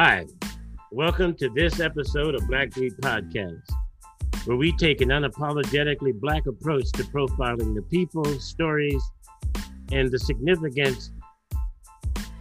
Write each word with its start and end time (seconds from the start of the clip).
Hi, 0.00 0.26
welcome 0.92 1.34
to 1.38 1.50
this 1.50 1.80
episode 1.80 2.36
of 2.36 2.46
Black 2.46 2.72
Beat 2.72 2.96
Podcast, 2.98 3.68
where 4.44 4.56
we 4.56 4.70
take 4.76 5.00
an 5.00 5.08
unapologetically 5.08 6.14
Black 6.20 6.46
approach 6.46 6.92
to 6.92 7.02
profiling 7.02 7.74
the 7.74 7.82
people, 7.82 8.24
stories, 8.38 9.02
and 9.90 10.08
the 10.08 10.18
significance 10.20 11.10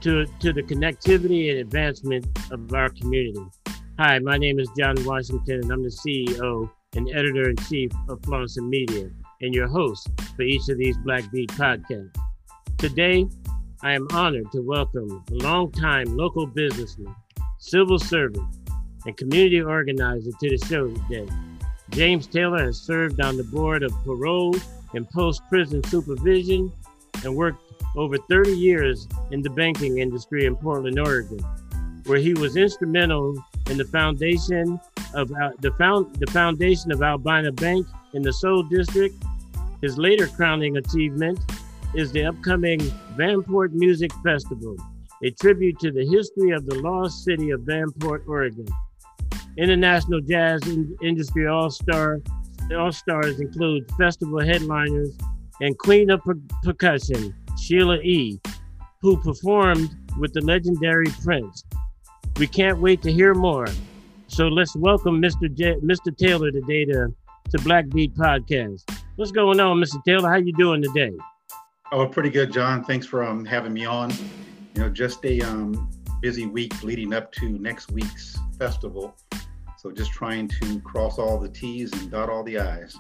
to, 0.02 0.28
to 0.40 0.54
the 0.54 0.62
connectivity 0.62 1.50
and 1.50 1.58
advancement 1.58 2.28
of 2.52 2.72
our 2.76 2.90
community. 2.90 3.44
Hi, 3.98 4.20
my 4.20 4.38
name 4.38 4.60
is 4.60 4.70
John 4.78 5.04
Washington, 5.04 5.62
and 5.64 5.72
I'm 5.72 5.82
the 5.82 5.90
CEO 5.90 6.70
and 6.96 7.10
editor 7.10 7.50
in 7.50 7.56
chief 7.56 7.92
of 8.08 8.22
Flossin 8.22 8.70
Media, 8.70 9.10
and 9.42 9.56
your 9.56 9.68
host 9.68 10.08
for 10.36 10.44
each 10.44 10.70
of 10.70 10.78
these 10.78 10.98
Black 11.00 11.24
Beat 11.32 11.50
podcasts. 11.54 12.16
Today, 12.78 13.26
I 13.82 13.94
am 13.94 14.08
honored 14.12 14.52
to 14.52 14.62
welcome 14.62 15.26
a 15.32 15.34
longtime 15.34 16.16
local 16.16 16.46
businessman, 16.46 17.16
civil 17.58 18.00
servant, 18.00 18.48
and 19.06 19.16
community 19.18 19.62
organizer 19.62 20.32
to 20.40 20.50
the 20.50 20.66
show 20.66 20.90
today. 20.90 21.28
James 21.92 22.28
Taylor 22.28 22.66
has 22.66 22.80
served 22.80 23.22
on 23.22 23.38
the 23.38 23.44
board 23.44 23.84
of 23.84 23.92
parole 24.04 24.56
and 24.94 25.10
post 25.10 25.42
prison 25.50 25.84
supervision 25.86 26.72
and 27.24 27.36
worked 27.36 27.62
over 27.96 28.18
30 28.30 28.52
years 28.52 29.08
in 29.32 29.42
the 29.42 29.50
banking 29.50 30.00
industry 30.00 30.46
in 30.46 30.56
Portland, 30.56 31.00
Oregon, 31.00 31.40
where 32.06 32.20
he 32.20 32.34
was 32.34 32.56
instrumental 32.56 33.36
in 33.70 33.78
the 33.78 33.86
foundation 33.86 34.80
of 35.14 35.32
uh, 35.32 35.52
the, 35.60 35.72
found, 35.72 36.16
the 36.18 36.28
foundation 36.28 36.92
of 36.92 37.02
Albina 37.02 37.52
Bank 37.52 37.88
in 38.14 38.22
the 38.22 38.34
Soul 38.34 38.64
District. 38.64 39.16
His 39.82 39.98
later 39.98 40.28
crowning 40.28 40.78
achievement 40.78 41.40
is 41.96 42.12
the 42.12 42.26
upcoming 42.26 42.80
Vanport 43.16 43.72
Music 43.72 44.12
Festival, 44.24 44.76
a 45.24 45.32
tribute 45.32 45.80
to 45.80 45.92
the 45.92 46.06
history 46.06 46.52
of 46.52 46.66
the 46.66 46.76
lost 46.82 47.24
city 47.24 47.50
of 47.50 47.62
Vanport, 47.62 48.28
Oregon. 48.28 48.68
International 49.58 50.22
jazz 50.22 50.62
in- 50.68 50.96
industry 51.02 51.48
all-star 51.48 52.22
all-stars 52.78 53.40
include 53.40 53.90
festival 53.98 54.42
headliners 54.42 55.18
and 55.62 55.78
queen 55.78 56.10
of 56.10 56.22
per- 56.24 56.38
percussion 56.64 57.34
Sheila 57.58 57.98
E., 58.00 58.40
who 59.02 59.18
performed 59.22 59.90
with 60.20 60.34
the 60.34 60.42
legendary 60.42 61.08
Prince. 61.24 61.64
We 62.38 62.46
can't 62.46 62.80
wait 62.80 63.02
to 63.04 63.12
hear 63.12 63.34
more. 63.34 63.68
So 64.28 64.48
let's 64.48 64.76
welcome 64.76 65.22
Mr. 65.22 65.52
J- 65.52 65.78
Mr. 65.78 66.16
Taylor 66.16 66.52
today 66.52 66.86
to, 66.86 67.08
to 67.52 67.58
Black 67.64 67.88
Beat 67.90 68.14
Podcast. 68.16 68.84
What's 69.16 69.32
going 69.32 69.60
on, 69.60 69.78
Mr. 69.78 70.04
Taylor? 70.04 70.30
How 70.30 70.36
you 70.36 70.54
doing 70.54 70.84
today? 70.84 71.14
Oh, 71.92 72.06
pretty 72.06 72.30
good, 72.30 72.52
John. 72.52 72.84
Thanks 72.84 73.06
for 73.08 73.24
um, 73.24 73.46
having 73.46 73.74
me 73.74 73.86
on. 73.86 74.12
You 74.78 74.84
know, 74.84 74.90
just 74.90 75.26
a 75.26 75.42
um, 75.42 75.90
busy 76.22 76.46
week 76.46 76.84
leading 76.84 77.12
up 77.12 77.32
to 77.32 77.50
next 77.50 77.92
week's 77.92 78.38
festival. 78.60 79.18
So 79.80 79.90
just 79.90 80.12
trying 80.12 80.50
to 80.50 80.80
cross 80.82 81.18
all 81.18 81.40
the 81.40 81.50
T's 81.50 81.92
and 81.94 82.12
dot 82.12 82.30
all 82.30 82.44
the 82.44 82.60
I's. 82.60 82.96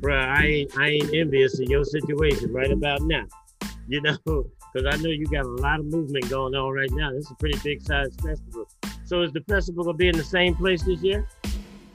Bruh, 0.00 0.22
I 0.22 0.44
ain't, 0.44 0.78
I 0.78 0.88
ain't 0.88 1.14
envious 1.14 1.58
of 1.60 1.70
your 1.70 1.82
situation 1.82 2.52
right 2.52 2.70
about 2.70 3.00
now. 3.00 3.24
You 3.86 4.00
know, 4.00 4.16
because 4.24 4.86
I 4.90 4.96
know 5.02 5.10
you 5.10 5.26
got 5.26 5.44
a 5.44 5.48
lot 5.48 5.78
of 5.78 5.84
movement 5.86 6.28
going 6.30 6.54
on 6.54 6.72
right 6.72 6.90
now. 6.92 7.12
This 7.12 7.26
is 7.26 7.30
a 7.32 7.34
pretty 7.34 7.58
big 7.62 7.82
size 7.82 8.16
festival. 8.16 8.66
So 9.04 9.20
is 9.20 9.30
the 9.32 9.42
festival 9.42 9.84
gonna 9.84 9.98
be 9.98 10.08
in 10.08 10.16
the 10.16 10.24
same 10.24 10.54
place 10.54 10.82
this 10.82 11.02
year? 11.02 11.28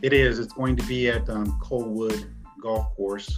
It 0.03 0.13
is. 0.13 0.37
It's 0.37 0.53
going 0.53 0.75
to 0.75 0.85
be 0.85 1.09
at 1.09 1.27
um, 1.29 1.59
Colwood 1.59 2.31
Golf 2.61 2.95
Course, 2.95 3.35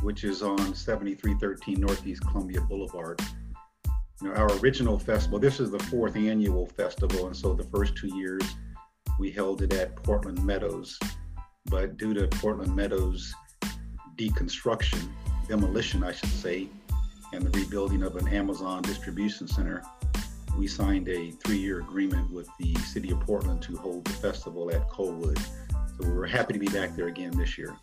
which 0.00 0.24
is 0.24 0.42
on 0.42 0.74
7313 0.74 1.78
Northeast 1.78 2.22
Columbia 2.26 2.62
Boulevard. 2.62 3.20
You 4.22 4.28
know, 4.28 4.34
our 4.34 4.50
original 4.60 4.98
festival, 4.98 5.38
this 5.38 5.60
is 5.60 5.70
the 5.70 5.78
fourth 5.78 6.16
annual 6.16 6.66
festival, 6.66 7.26
and 7.26 7.36
so 7.36 7.52
the 7.52 7.64
first 7.64 7.96
two 7.96 8.16
years 8.16 8.42
we 9.18 9.30
held 9.30 9.60
it 9.60 9.74
at 9.74 9.94
Portland 9.96 10.42
Meadows. 10.42 10.98
But 11.66 11.98
due 11.98 12.14
to 12.14 12.26
Portland 12.28 12.74
Meadows 12.74 13.34
deconstruction, 14.16 15.06
demolition, 15.48 16.02
I 16.02 16.12
should 16.12 16.30
say, 16.30 16.68
and 17.34 17.42
the 17.42 17.58
rebuilding 17.58 18.02
of 18.02 18.16
an 18.16 18.26
Amazon 18.28 18.80
distribution 18.80 19.46
center, 19.46 19.82
we 20.56 20.66
signed 20.66 21.10
a 21.10 21.32
three-year 21.44 21.80
agreement 21.80 22.30
with 22.32 22.48
the 22.58 22.74
city 22.76 23.10
of 23.10 23.20
Portland 23.20 23.60
to 23.62 23.76
hold 23.76 24.06
the 24.06 24.12
festival 24.12 24.70
at 24.70 24.88
Colwood. 24.88 25.38
So 26.00 26.08
we're 26.08 26.26
happy 26.26 26.54
to 26.54 26.58
be 26.58 26.68
back 26.68 26.96
there 26.96 27.08
again 27.08 27.36
this 27.36 27.58
year. 27.58 27.76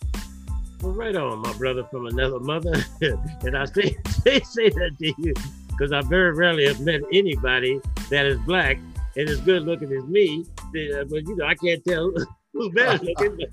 Well, 0.81 0.94
right 0.94 1.15
on, 1.15 1.39
my 1.39 1.53
brother 1.53 1.83
from 1.91 2.07
another 2.07 2.39
mother. 2.39 2.73
and 3.01 3.55
I 3.55 3.65
say, 3.65 3.95
say, 4.07 4.39
say 4.39 4.69
that 4.69 4.95
to 4.97 5.13
you 5.19 5.33
because 5.78 5.91
I 5.91 6.01
very 6.01 6.31
rarely 6.31 6.66
have 6.67 6.79
met 6.79 7.01
anybody 7.11 7.79
that 8.09 8.25
is 8.25 8.39
black 8.39 8.79
and 9.16 9.29
as 9.29 9.39
good 9.41 9.63
looking 9.63 9.91
as 9.94 10.03
me. 10.06 10.45
Uh, 10.59 11.03
but 11.06 11.28
you 11.28 11.35
know, 11.35 11.45
I 11.45 11.56
can't 11.56 11.84
tell 11.85 12.11
who's 12.53 12.69
better 12.73 13.03
looking, 13.03 13.38
but, 13.38 13.50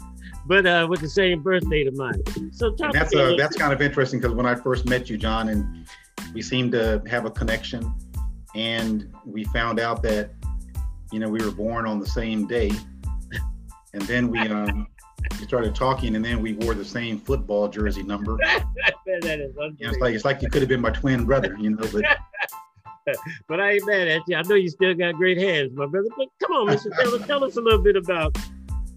but 0.46 0.66
uh, 0.66 0.86
with 0.88 1.00
the 1.00 1.08
same 1.08 1.42
birthday 1.42 1.86
of 1.86 1.96
mine. 1.96 2.22
So 2.52 2.72
talk 2.72 2.92
that's 2.92 3.14
a 3.14 3.36
that's 3.36 3.56
kind 3.56 3.72
of 3.72 3.80
interesting 3.82 4.20
because 4.20 4.34
when 4.34 4.46
I 4.46 4.54
first 4.54 4.86
met 4.86 5.08
you, 5.08 5.16
John, 5.16 5.48
and 5.48 5.86
we 6.34 6.42
seemed 6.42 6.72
to 6.72 7.02
have 7.06 7.24
a 7.24 7.30
connection, 7.30 7.92
and 8.54 9.12
we 9.24 9.44
found 9.44 9.80
out 9.80 10.02
that 10.02 10.30
you 11.12 11.18
know 11.18 11.28
we 11.28 11.44
were 11.44 11.52
born 11.52 11.86
on 11.86 11.98
the 11.98 12.06
same 12.06 12.46
day, 12.46 12.70
and 13.92 14.02
then 14.02 14.28
we 14.28 14.40
um 14.40 14.86
we 15.38 15.46
started 15.46 15.74
talking, 15.74 16.16
and 16.16 16.24
then 16.24 16.40
we 16.40 16.54
wore 16.54 16.74
the 16.74 16.84
same 16.84 17.18
football 17.18 17.68
jersey 17.68 18.02
number. 18.02 18.36
that 19.06 19.40
is 19.40 19.54
You 19.56 19.86
know, 19.86 19.90
it's 19.90 19.98
like 19.98 20.14
it's 20.14 20.24
like 20.24 20.42
you 20.42 20.50
could 20.50 20.62
have 20.62 20.68
been 20.68 20.80
my 20.80 20.90
twin 20.90 21.24
brother, 21.24 21.56
you 21.58 21.70
know. 21.70 21.86
But 21.92 22.04
But 23.48 23.60
I 23.60 23.72
ain't 23.72 23.86
mad 23.86 24.08
at 24.08 24.22
you. 24.26 24.36
I 24.36 24.42
know 24.42 24.54
you 24.54 24.68
still 24.68 24.94
got 24.94 25.14
great 25.14 25.38
hands, 25.38 25.72
my 25.74 25.86
brother. 25.86 26.08
But 26.16 26.28
come 26.42 26.52
on, 26.52 26.68
Mr. 26.68 26.96
Taylor, 26.98 27.18
tell 27.26 27.44
us 27.44 27.56
a 27.56 27.60
little 27.60 27.82
bit 27.82 27.96
about 27.96 28.36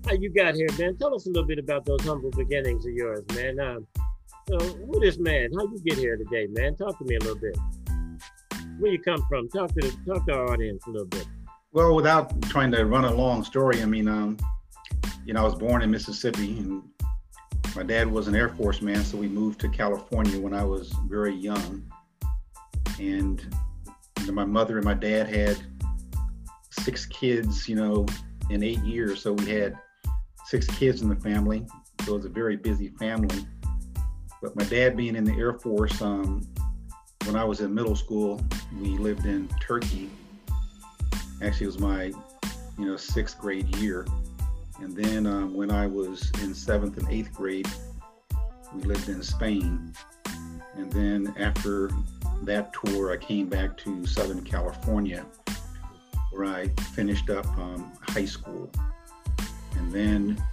how 0.05 0.13
you 0.13 0.29
got 0.29 0.55
here, 0.55 0.67
man. 0.77 0.97
Tell 0.97 1.15
us 1.15 1.25
a 1.25 1.29
little 1.29 1.47
bit 1.47 1.59
about 1.59 1.85
those 1.85 2.01
humble 2.01 2.31
beginnings 2.31 2.85
of 2.85 2.91
yours, 2.91 3.23
man. 3.33 3.59
Um, 3.59 3.87
so 4.47 4.59
who 4.59 4.99
this 4.99 5.17
man? 5.17 5.51
How 5.55 5.63
you 5.63 5.79
get 5.85 5.97
here 5.97 6.17
today, 6.17 6.47
man? 6.51 6.75
Talk 6.75 6.97
to 6.99 7.05
me 7.05 7.15
a 7.15 7.19
little 7.19 7.39
bit. 7.39 7.57
Where 8.79 8.91
you 8.91 8.99
come 8.99 9.23
from? 9.29 9.47
Talk 9.49 9.73
to 9.73 9.81
the, 9.81 9.97
talk 10.05 10.25
to 10.27 10.33
our 10.33 10.51
audience 10.51 10.85
a 10.87 10.89
little 10.89 11.07
bit. 11.07 11.25
well, 11.71 11.95
without 11.95 12.41
trying 12.43 12.71
to 12.71 12.85
run 12.85 13.05
a 13.05 13.13
long 13.13 13.43
story, 13.43 13.81
I 13.81 13.85
mean, 13.85 14.07
um, 14.07 14.37
you 15.25 15.33
know, 15.33 15.41
I 15.41 15.43
was 15.43 15.55
born 15.55 15.81
in 15.81 15.91
Mississippi, 15.91 16.57
and 16.59 16.83
my 17.75 17.83
dad 17.83 18.11
was 18.11 18.27
an 18.27 18.35
Air 18.35 18.49
Force 18.49 18.81
man, 18.81 19.03
so 19.03 19.17
we 19.17 19.27
moved 19.27 19.59
to 19.61 19.69
California 19.69 20.39
when 20.39 20.53
I 20.53 20.63
was 20.63 20.93
very 21.07 21.33
young. 21.33 21.83
And 22.99 23.41
you 24.19 24.27
know, 24.27 24.33
my 24.33 24.45
mother 24.45 24.77
and 24.77 24.85
my 24.85 24.93
dad 24.93 25.27
had 25.27 25.57
six 26.69 27.05
kids, 27.05 27.67
you 27.67 27.75
know, 27.75 28.05
in 28.49 28.63
eight 28.63 28.79
years. 28.79 29.21
So 29.21 29.33
we 29.33 29.49
had 29.49 29.77
six 30.45 30.67
kids 30.67 31.01
in 31.01 31.09
the 31.09 31.15
family. 31.15 31.65
So 32.03 32.13
it 32.13 32.15
was 32.17 32.25
a 32.25 32.29
very 32.29 32.57
busy 32.57 32.89
family. 32.99 33.45
But 34.41 34.55
my 34.55 34.65
dad 34.65 34.97
being 34.97 35.15
in 35.15 35.23
the 35.23 35.33
Air 35.33 35.53
Force, 35.53 36.01
um, 36.01 36.41
when 37.25 37.35
I 37.37 37.45
was 37.45 37.61
in 37.61 37.73
middle 37.73 37.95
school, 37.95 38.41
we 38.81 38.97
lived 38.97 39.25
in 39.25 39.47
Turkey. 39.61 40.09
Actually, 41.41 41.63
it 41.63 41.67
was 41.67 41.79
my, 41.79 42.03
you 42.77 42.85
know, 42.85 42.97
sixth 42.97 43.39
grade 43.39 43.73
year. 43.77 44.05
And 44.83 44.93
then 44.97 45.25
um, 45.25 45.53
when 45.53 45.71
I 45.71 45.87
was 45.87 46.29
in 46.41 46.53
seventh 46.53 46.97
and 46.97 47.09
eighth 47.09 47.31
grade, 47.31 47.69
we 48.75 48.81
lived 48.81 49.07
in 49.07 49.23
Spain. 49.23 49.93
And 50.75 50.91
then 50.91 51.33
after 51.39 51.89
that 52.41 52.73
tour, 52.73 53.13
I 53.13 53.15
came 53.15 53.47
back 53.47 53.77
to 53.77 54.05
Southern 54.05 54.43
California, 54.43 55.25
where 56.31 56.53
I 56.53 56.67
finished 56.93 57.29
up 57.29 57.47
um, 57.57 57.93
high 58.01 58.25
school. 58.25 58.69
And 59.77 59.89
then 59.89 60.43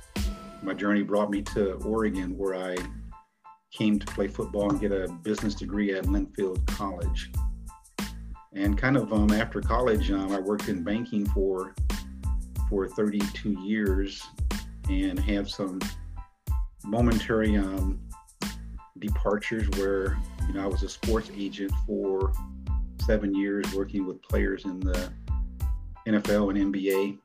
my 0.62 0.74
journey 0.74 1.02
brought 1.02 1.28
me 1.28 1.42
to 1.54 1.72
Oregon, 1.84 2.38
where 2.38 2.54
I 2.54 2.76
came 3.72 3.98
to 3.98 4.06
play 4.06 4.28
football 4.28 4.70
and 4.70 4.80
get 4.80 4.92
a 4.92 5.08
business 5.24 5.56
degree 5.56 5.92
at 5.92 6.04
Linfield 6.04 6.64
College. 6.68 7.32
And 8.52 8.78
kind 8.78 8.96
of 8.96 9.12
um, 9.12 9.32
after 9.32 9.60
college, 9.60 10.12
um, 10.12 10.30
I 10.30 10.38
worked 10.38 10.68
in 10.68 10.84
banking 10.84 11.26
for 11.30 11.74
for 12.70 12.88
32 12.88 13.60
years 13.60 14.22
and 14.88 15.18
have 15.18 15.50
some 15.50 15.80
momentary 16.84 17.56
um, 17.56 18.00
departures 19.00 19.68
where 19.70 20.16
you 20.46 20.54
know 20.54 20.62
I 20.62 20.66
was 20.66 20.82
a 20.82 20.88
sports 20.88 21.30
agent 21.36 21.72
for 21.86 22.32
seven 23.04 23.34
years, 23.34 23.74
working 23.74 24.06
with 24.06 24.22
players 24.22 24.64
in 24.64 24.80
the 24.80 25.10
NFL 26.06 26.56
and 26.56 26.74
NBA. 26.74 27.18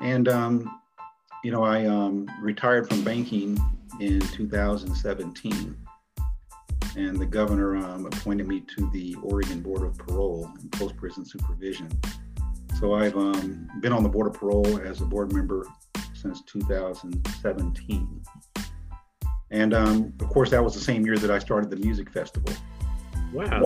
And 0.00 0.28
um, 0.28 0.80
you 1.42 1.50
know, 1.50 1.62
I 1.62 1.86
um, 1.86 2.30
retired 2.40 2.88
from 2.88 3.02
banking 3.02 3.58
in 4.00 4.20
2017, 4.20 5.76
and 6.96 7.18
the 7.18 7.26
governor 7.26 7.76
um, 7.76 8.06
appointed 8.06 8.48
me 8.48 8.60
to 8.76 8.90
the 8.90 9.16
Oregon 9.22 9.60
Board 9.60 9.82
of 9.82 9.98
Parole 9.98 10.50
and 10.60 10.70
Post 10.72 10.96
Prison 10.96 11.24
Supervision. 11.24 11.88
So 12.84 12.92
I've 12.92 13.16
um, 13.16 13.66
been 13.80 13.94
on 13.94 14.02
the 14.02 14.10
Board 14.10 14.26
of 14.26 14.34
Parole 14.34 14.78
as 14.82 15.00
a 15.00 15.06
board 15.06 15.32
member 15.32 15.66
since 16.12 16.42
2017. 16.42 18.22
And 19.50 19.72
um, 19.72 20.12
of 20.20 20.28
course, 20.28 20.50
that 20.50 20.62
was 20.62 20.74
the 20.74 20.80
same 20.80 21.06
year 21.06 21.16
that 21.16 21.30
I 21.30 21.38
started 21.38 21.70
the 21.70 21.76
music 21.76 22.10
festival. 22.10 22.52
Wow. 23.32 23.64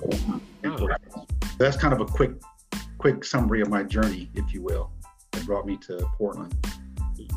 And 0.62 0.88
That's 1.58 1.76
kind 1.76 1.92
of 1.92 2.00
a 2.00 2.04
quick 2.04 2.30
quick 2.98 3.24
summary 3.24 3.60
of 3.60 3.68
my 3.68 3.82
journey, 3.82 4.30
if 4.36 4.54
you 4.54 4.62
will, 4.62 4.92
that 5.32 5.44
brought 5.46 5.66
me 5.66 5.76
to 5.78 5.96
Portland. 6.16 6.54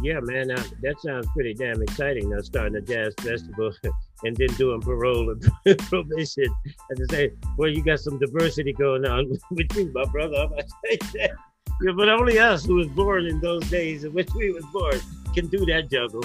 Yeah, 0.04 0.20
man, 0.22 0.52
uh, 0.52 0.64
that 0.84 1.02
sounds 1.02 1.26
pretty 1.34 1.56
damn 1.56 1.82
exciting. 1.82 2.30
Now 2.30 2.42
starting 2.42 2.76
a 2.76 2.82
jazz 2.82 3.16
festival 3.22 3.74
and 4.24 4.38
then 4.38 4.50
doing 4.50 4.82
parole 4.82 5.32
and 5.32 5.80
probation. 5.80 6.46
And 6.92 6.98
to 7.00 7.08
say, 7.10 7.32
well, 7.58 7.70
you 7.70 7.84
got 7.84 8.02
some 8.02 8.20
diversity 8.20 8.72
going 8.72 9.04
on 9.04 9.32
with 9.50 9.76
you, 9.76 9.92
my 9.96 10.06
brother. 10.06 10.36
I'm 10.38 10.60
say 10.86 10.98
that. 11.16 11.32
Yeah, 11.82 11.94
but 11.96 12.10
only 12.10 12.38
us 12.38 12.66
who 12.66 12.76
was 12.76 12.88
born 12.88 13.26
in 13.26 13.40
those 13.40 13.68
days 13.70 14.04
in 14.04 14.14
which 14.14 14.30
we 14.36 14.52
was 14.52 14.66
born 14.72 15.00
can 15.34 15.48
do 15.48 15.66
that 15.66 15.90
juggle. 15.90 16.24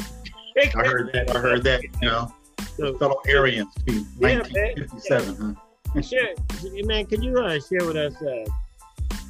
I 0.58 0.86
heard 0.86 1.10
that. 1.12 1.34
I 1.34 1.38
heard 1.38 1.62
that. 1.64 1.82
You 1.82 2.08
know, 2.08 2.32
so, 2.76 2.96
fellow 2.98 3.20
Aryans, 3.28 3.72
yeah, 3.86 4.02
1957, 4.18 5.38
man. 5.38 5.56
huh? 5.94 6.02
Sure, 6.02 6.84
man. 6.84 7.06
Can 7.06 7.22
you 7.22 7.38
uh, 7.38 7.58
share 7.58 7.86
with 7.86 7.96
us 7.96 8.20
uh, 8.22 8.44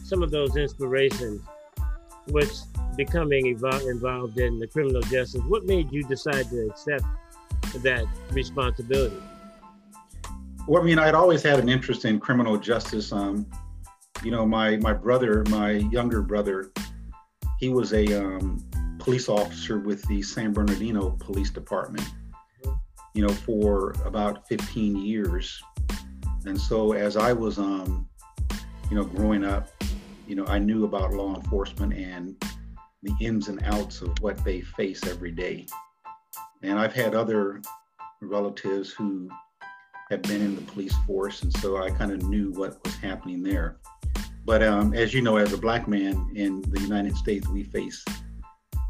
some 0.04 0.22
of 0.22 0.30
those 0.30 0.56
inspirations, 0.56 1.42
which 2.28 2.50
becoming 2.96 3.46
involved 3.46 4.38
in 4.38 4.58
the 4.58 4.66
criminal 4.66 5.02
justice? 5.02 5.42
What 5.46 5.64
made 5.64 5.92
you 5.92 6.02
decide 6.04 6.48
to 6.50 6.66
accept 6.68 7.04
that 7.82 8.04
responsibility? 8.32 9.16
Well, 10.66 10.82
I 10.82 10.84
mean, 10.84 10.98
I'd 10.98 11.14
always 11.14 11.42
had 11.42 11.60
an 11.60 11.68
interest 11.68 12.04
in 12.04 12.18
criminal 12.18 12.56
justice. 12.56 13.12
Um, 13.12 13.46
you 14.22 14.30
know, 14.30 14.46
my 14.46 14.76
my 14.76 14.92
brother, 14.92 15.44
my 15.50 15.72
younger 15.72 16.22
brother, 16.22 16.70
he 17.58 17.68
was 17.68 17.92
a 17.92 18.06
um, 18.14 18.64
police 18.98 19.28
officer 19.28 19.78
with 19.78 20.02
the 20.08 20.22
San 20.22 20.52
Bernardino 20.52 21.10
Police 21.20 21.50
Department. 21.50 22.06
You 23.14 23.26
know, 23.26 23.32
for 23.32 23.94
about 24.04 24.46
15 24.46 24.96
years, 24.96 25.62
and 26.44 26.60
so 26.60 26.92
as 26.92 27.16
I 27.16 27.32
was, 27.32 27.58
um, 27.58 28.06
you 28.90 28.96
know, 28.96 29.04
growing 29.04 29.42
up, 29.42 29.70
you 30.26 30.34
know, 30.34 30.44
I 30.46 30.58
knew 30.58 30.84
about 30.84 31.14
law 31.14 31.34
enforcement 31.34 31.94
and 31.94 32.36
the 33.02 33.14
ins 33.20 33.48
and 33.48 33.62
outs 33.64 34.02
of 34.02 34.10
what 34.20 34.44
they 34.44 34.60
face 34.60 35.06
every 35.06 35.30
day. 35.30 35.66
And 36.62 36.78
I've 36.78 36.92
had 36.92 37.14
other 37.14 37.62
relatives 38.20 38.90
who 38.90 39.30
have 40.10 40.22
been 40.22 40.42
in 40.42 40.54
the 40.54 40.62
police 40.62 40.94
force, 41.06 41.42
and 41.42 41.52
so 41.58 41.82
I 41.82 41.90
kind 41.90 42.12
of 42.12 42.22
knew 42.22 42.52
what 42.52 42.82
was 42.84 42.96
happening 42.96 43.42
there. 43.42 43.78
But 44.46 44.62
um, 44.62 44.94
as 44.94 45.12
you 45.12 45.22
know, 45.22 45.38
as 45.38 45.52
a 45.52 45.58
black 45.58 45.88
man 45.88 46.30
in 46.36 46.62
the 46.70 46.80
United 46.80 47.16
States, 47.16 47.48
we 47.48 47.64
face 47.64 48.04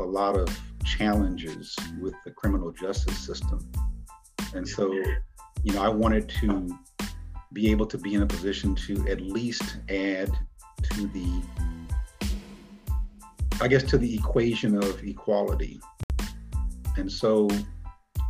a 0.00 0.04
lot 0.04 0.36
of 0.36 0.48
challenges 0.84 1.74
with 1.98 2.12
the 2.26 2.30
criminal 2.30 2.70
justice 2.72 3.18
system. 3.18 3.66
And 4.54 4.68
so, 4.68 4.92
you 5.62 5.72
know, 5.72 5.82
I 5.82 5.88
wanted 5.88 6.28
to 6.40 6.78
be 7.54 7.70
able 7.70 7.86
to 7.86 7.96
be 7.96 8.12
in 8.12 8.20
a 8.20 8.26
position 8.26 8.74
to 8.74 9.08
at 9.08 9.22
least 9.22 9.78
add 9.88 10.30
to 10.82 11.06
the, 11.06 11.42
I 13.62 13.66
guess, 13.66 13.82
to 13.84 13.96
the 13.96 14.14
equation 14.14 14.76
of 14.76 15.02
equality. 15.02 15.80
And 16.98 17.10
so, 17.10 17.48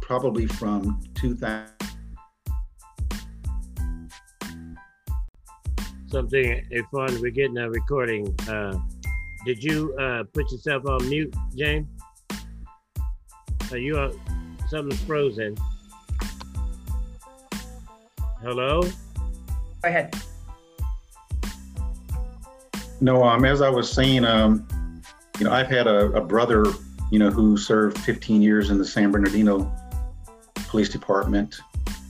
probably 0.00 0.46
from 0.46 1.02
2000. 1.16 1.72
Something, 6.08 6.66
if 6.70 6.86
fun, 6.86 7.20
we're 7.20 7.30
getting 7.30 7.58
a 7.58 7.68
recording. 7.68 8.34
Uh, 8.48 8.78
did 9.44 9.62
you 9.62 9.94
uh, 9.98 10.24
put 10.32 10.50
yourself 10.50 10.86
on 10.86 11.08
mute, 11.08 11.34
James? 11.56 11.88
Are 13.70 13.78
you 13.78 13.98
uh, 13.98 14.12
something's 14.68 15.02
frozen? 15.02 15.56
Hello? 18.42 18.82
Go 18.82 18.90
ahead. 19.84 20.14
No, 23.00 23.24
um, 23.24 23.44
as 23.44 23.60
I 23.60 23.68
was 23.68 23.90
saying, 23.90 24.24
um, 24.24 24.66
you 25.38 25.44
know, 25.44 25.52
I've 25.52 25.68
had 25.68 25.86
a, 25.86 26.06
a 26.12 26.24
brother 26.24 26.64
you 27.10 27.18
know, 27.18 27.30
who 27.30 27.56
served 27.56 27.98
15 27.98 28.42
years 28.42 28.70
in 28.70 28.78
the 28.78 28.84
San 28.84 29.10
Bernardino 29.10 29.72
Police 30.68 30.88
Department. 30.88 31.56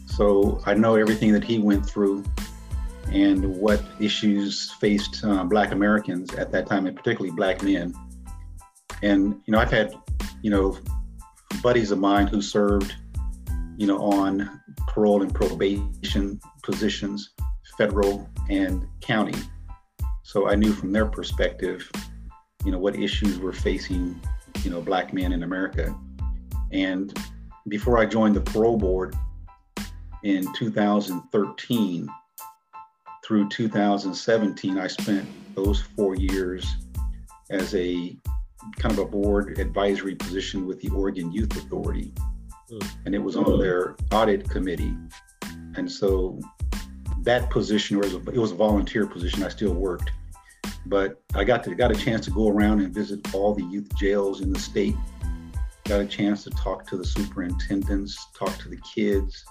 So 0.06 0.62
I 0.64 0.74
know 0.74 0.96
everything 0.96 1.32
that 1.32 1.44
he 1.44 1.58
went 1.58 1.84
through 1.84 2.24
and 3.12 3.44
what 3.56 3.82
issues 4.00 4.72
faced 4.72 5.24
uh, 5.24 5.44
Black 5.44 5.72
Americans 5.72 6.34
at 6.34 6.50
that 6.52 6.66
time, 6.66 6.86
and 6.86 6.96
particularly 6.96 7.34
Black 7.34 7.62
men. 7.62 7.94
And, 9.02 9.40
you 9.46 9.52
know, 9.52 9.58
I've 9.58 9.70
had, 9.70 9.94
you 10.42 10.50
know, 10.50 10.78
buddies 11.62 11.90
of 11.90 11.98
mine 11.98 12.26
who 12.26 12.42
served, 12.42 12.94
you 13.76 13.86
know, 13.86 13.98
on 13.98 14.60
parole 14.88 15.22
and 15.22 15.34
probation 15.34 16.40
positions, 16.62 17.30
federal 17.76 18.28
and 18.48 18.86
county. 19.00 19.38
So 20.22 20.48
I 20.48 20.54
knew 20.54 20.72
from 20.72 20.92
their 20.92 21.06
perspective, 21.06 21.90
you 22.64 22.72
know, 22.72 22.78
what 22.78 22.96
issues 22.96 23.38
were 23.38 23.52
facing 23.52 24.20
you 24.66 24.72
know, 24.72 24.80
black 24.80 25.12
men 25.12 25.32
in 25.32 25.44
America. 25.44 25.96
And 26.72 27.16
before 27.68 27.98
I 27.98 28.06
joined 28.06 28.34
the 28.34 28.40
parole 28.40 28.76
board 28.76 29.14
in 30.24 30.52
2013 30.54 32.08
through 33.26 33.48
2017, 33.48 34.78
I 34.78 34.86
spent 34.86 35.26
those 35.54 35.80
four 35.80 36.14
years 36.14 36.76
as 37.50 37.74
a 37.74 38.16
kind 38.78 38.92
of 38.92 38.98
a 38.98 39.04
board 39.04 39.58
advisory 39.58 40.14
position 40.14 40.66
with 40.66 40.80
the 40.80 40.88
Oregon 40.90 41.32
Youth 41.32 41.56
Authority. 41.56 42.12
And 43.04 43.14
it 43.14 43.18
was 43.18 43.36
on 43.36 43.58
their 43.58 43.96
audit 44.12 44.48
committee. 44.48 44.94
And 45.76 45.90
so 45.90 46.40
that 47.22 47.50
position 47.50 47.98
was 47.98 48.14
it 48.14 48.38
was 48.38 48.52
a 48.52 48.56
volunteer 48.56 49.06
position. 49.06 49.42
I 49.42 49.48
still 49.48 49.74
worked 49.74 50.10
but 50.86 51.20
I 51.34 51.44
got 51.44 51.64
to 51.64 51.74
got 51.74 51.90
a 51.90 51.94
chance 51.94 52.24
to 52.26 52.30
go 52.30 52.48
around 52.48 52.80
and 52.80 52.94
visit 52.94 53.34
all 53.34 53.54
the 53.54 53.64
youth 53.64 53.92
jails 53.96 54.40
in 54.40 54.52
the 54.52 54.58
state. 54.58 54.94
Got 55.84 56.00
a 56.00 56.06
chance 56.06 56.44
to 56.44 56.50
talk 56.50 56.86
to 56.88 56.96
the 56.96 57.04
superintendents, 57.04 58.26
talk 58.36 58.56
to 58.58 58.68
the 58.68 58.78
kids, 58.78 59.44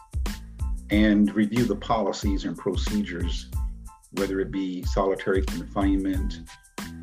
and 0.89 1.33
review 1.35 1.65
the 1.65 1.75
policies 1.75 2.45
and 2.45 2.57
procedures, 2.57 3.49
whether 4.17 4.39
it 4.39 4.51
be 4.51 4.83
solitary 4.83 5.43
confinement, 5.43 6.41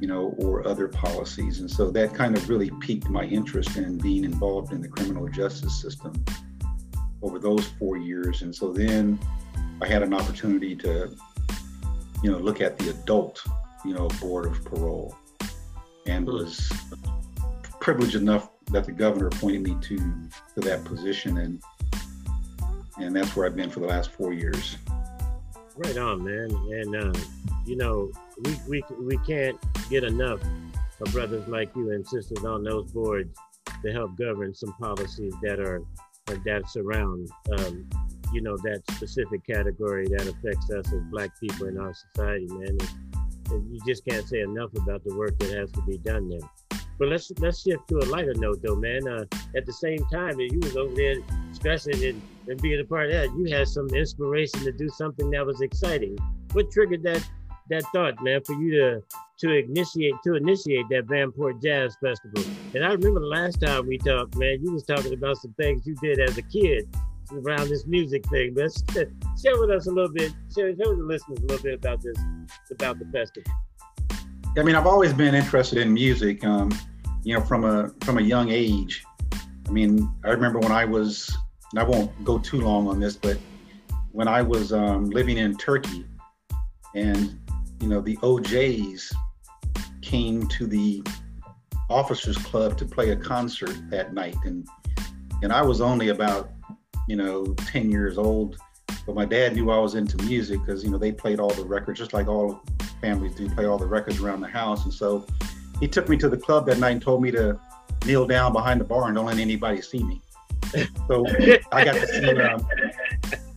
you 0.01 0.07
know, 0.07 0.35
or 0.39 0.67
other 0.67 0.89
policies. 0.89 1.61
And 1.61 1.71
so 1.71 1.91
that 1.91 2.15
kind 2.15 2.37
of 2.37 2.49
really 2.49 2.71
piqued 2.81 3.09
my 3.09 3.25
interest 3.25 3.77
in 3.77 3.99
being 3.99 4.25
involved 4.25 4.73
in 4.73 4.81
the 4.81 4.89
criminal 4.89 5.29
justice 5.29 5.81
system 5.81 6.13
over 7.23 7.39
those 7.39 7.67
four 7.79 7.97
years. 7.97 8.43
And 8.43 8.55
so 8.55 8.73
then 8.73 9.19
I 9.81 9.87
had 9.87 10.03
an 10.03 10.13
opportunity 10.13 10.75
to, 10.77 11.15
you 12.23 12.31
know, 12.31 12.39
look 12.39 12.61
at 12.61 12.79
the 12.79 12.91
adult 12.91 13.43
you 13.85 13.95
know, 13.95 14.09
board 14.21 14.47
of 14.47 14.65
parole, 14.65 15.17
and 16.07 16.27
hmm. 16.27 16.33
was 16.33 16.71
privileged 17.81 18.15
enough 18.15 18.51
that 18.71 18.85
the 18.85 18.93
governor 18.93 19.27
appointed 19.27 19.63
me 19.63 19.77
to 19.83 19.97
to 19.97 20.61
that 20.61 20.85
position, 20.85 21.39
and 21.39 21.63
and 22.99 23.15
that's 23.15 23.35
where 23.35 23.47
I've 23.47 23.57
been 23.57 23.71
for 23.71 23.81
the 23.81 23.87
last 23.87 24.11
four 24.11 24.33
years. 24.33 24.77
Right 25.77 25.97
on, 25.97 26.25
man. 26.25 26.51
And 26.51 26.97
uh, 26.97 27.19
you 27.65 27.77
know, 27.77 28.11
we 28.45 28.57
we 28.69 28.85
we 29.01 29.19
can't 29.19 29.59
get 29.89 30.05
enough 30.05 30.41
of 31.01 31.13
brothers 31.13 31.47
like 31.49 31.75
you 31.75 31.91
and 31.93 32.07
sisters 32.07 32.45
on 32.45 32.63
those 32.63 32.91
boards 32.93 33.37
to 33.85 33.93
help 33.93 34.17
govern 34.17 34.55
some 34.55 34.73
policies 34.75 35.35
that 35.43 35.59
are 35.59 35.83
that 36.27 36.69
surround 36.69 37.29
um, 37.59 37.89
you 38.33 38.41
know 38.41 38.57
that 38.59 38.83
specific 38.93 39.45
category 39.47 40.07
that 40.07 40.23
affects 40.23 40.71
us 40.71 40.91
as 40.93 41.01
black 41.11 41.31
people 41.41 41.67
in 41.67 41.77
our 41.79 41.93
society 41.93 42.47
man 42.47 42.79
it's, 42.81 42.95
you 43.71 43.81
just 43.87 44.05
can't 44.07 44.27
say 44.27 44.41
enough 44.41 44.71
about 44.75 45.05
the 45.05 45.15
work 45.15 45.39
that 45.39 45.51
has 45.51 45.71
to 45.73 45.83
be 45.83 45.99
done 45.99 46.29
there. 46.29 46.49
But 46.99 47.09
let's 47.09 47.31
let's 47.39 47.63
shift 47.63 47.89
to 47.89 47.99
a 47.99 48.07
lighter 48.07 48.35
note, 48.35 48.61
though, 48.63 48.77
man. 48.77 49.07
Uh, 49.07 49.25
at 49.57 49.67
the 49.67 49.73
same 49.73 50.05
time 50.13 50.39
you 50.39 50.59
was 50.61 50.77
over 50.77 50.95
there 50.95 51.17
stressing 51.53 52.03
and, 52.05 52.23
and 52.49 52.61
being 52.61 52.81
a 52.81 52.85
part 52.85 53.07
of 53.07 53.13
that, 53.13 53.37
you 53.37 53.55
had 53.55 53.69
some 53.69 53.89
inspiration 53.89 54.61
to 54.65 54.73
do 54.73 54.89
something 54.89 55.31
that 55.31 55.45
was 55.45 55.61
exciting. 55.61 56.19
What 56.53 56.71
triggered 56.71 57.03
that 57.05 57.27
that 57.71 57.85
thought, 57.95 58.23
man, 58.23 58.43
for 58.45 58.55
you 58.55 58.73
to 58.73 59.03
to 59.41 59.59
initiate 59.59 60.15
to 60.25 60.35
initiate 60.35 60.89
that 60.91 61.07
Vanport 61.07 61.63
Jazz 61.63 61.97
Festival? 62.03 62.43
And 62.75 62.85
I 62.85 62.93
remember 62.93 63.21
the 63.21 63.27
last 63.27 63.61
time 63.61 63.87
we 63.87 63.99
talked, 63.99 64.37
man, 64.37 64.59
you 64.63 64.73
was 64.73 64.85
talking 64.85 65.13
about 65.13 65.37
some 65.39 65.55
things 65.55 65.87
you 65.87 65.95
did 65.97 66.19
as 66.21 66.37
a 66.39 66.43
kid 66.43 66.89
around 67.33 67.69
this 67.69 67.87
music 67.87 68.25
thing. 68.29 68.55
But 68.55 68.73
share 69.43 69.59
with 69.59 69.71
us 69.71 69.87
a 69.87 69.91
little 69.91 70.13
bit, 70.13 70.33
share, 70.55 70.75
share 70.77 70.89
with 70.91 70.99
the 70.99 71.05
listeners 71.05 71.39
a 71.39 71.43
little 71.43 71.63
bit 71.63 71.75
about 71.75 72.03
this, 72.03 72.17
about 72.71 72.99
the 72.99 73.07
festival. 73.07 73.51
I 74.57 74.63
mean, 74.63 74.75
I've 74.75 74.87
always 74.87 75.15
been 75.15 75.35
interested 75.35 75.79
in 75.79 75.95
music. 75.95 76.45
Um, 76.45 76.71
you 77.25 77.35
know, 77.35 77.41
from 77.41 77.65
a 77.65 77.91
from 78.05 78.19
a 78.19 78.23
young 78.23 78.51
age. 78.51 79.05
I 79.69 79.71
mean, 79.71 80.13
I 80.25 80.31
remember 80.31 80.59
when 80.59 80.73
I 80.73 80.85
was, 80.85 81.35
and 81.73 81.81
I 81.81 81.85
won't 81.85 82.25
go 82.25 82.39
too 82.39 82.61
long 82.61 82.89
on 82.89 83.01
this, 83.01 83.17
but 83.17 83.39
when 84.13 84.29
I 84.29 84.43
was 84.43 84.73
um, 84.73 85.11
living 85.11 85.39
in 85.39 85.57
Turkey, 85.57 86.05
and 86.95 87.39
you 87.81 87.89
know, 87.89 88.01
the 88.01 88.19
O'Jays 88.23 89.13
came 90.03 90.47
to 90.49 90.67
the 90.67 91.03
officers 91.89 92.37
club 92.39 92.77
to 92.79 92.85
play 92.85 93.11
a 93.11 93.17
concert 93.17 93.75
that 93.91 94.13
night, 94.13 94.37
and 94.45 94.67
and 95.43 95.53
I 95.53 95.63
was 95.63 95.81
only 95.81 96.09
about 96.09 96.51
you 97.09 97.17
know, 97.17 97.45
10 97.67 97.91
years 97.91 98.19
old. 98.19 98.57
But 99.07 99.15
my 99.15 99.25
dad 99.25 99.55
knew 99.55 99.71
I 99.71 99.79
was 99.79 99.95
into 99.95 100.17
music 100.25 100.61
because, 100.61 100.85
you 100.85 100.91
know, 100.91 100.99
they 100.99 101.13
played 101.13 101.41
all 101.41 101.51
the 101.51 101.65
records, 101.65 101.99
just 101.99 102.13
like 102.13 102.29
all 102.29 102.63
families 103.01 103.35
do, 103.35 103.49
play 103.51 103.65
all 103.65 103.79
the 103.79 103.87
records 103.87 104.21
around 104.21 104.41
the 104.41 104.49
house. 104.49 104.85
And 104.85 104.95
so 104.95 105.27
he 105.81 105.89
took 105.89 106.09
me 106.09 106.17
to 106.19 106.29
the 106.29 106.37
club 106.37 106.67
that 106.67 106.79
night 106.79 106.91
and 106.91 107.03
told 107.03 107.23
me 107.23 107.31
to 107.33 107.59
kneel 108.07 108.27
down 108.27 108.53
behind 108.53 108.81
the 108.81 108.85
bar 108.85 109.07
and 109.07 109.17
don't 109.17 109.27
let 109.27 109.39
anybody 109.39 109.81
see 109.83 110.03
me. 110.05 110.21
So 111.09 111.27
I 111.73 111.85
got 111.85 111.95
to 111.95 112.07
see 112.07 112.31
um, 112.41 112.67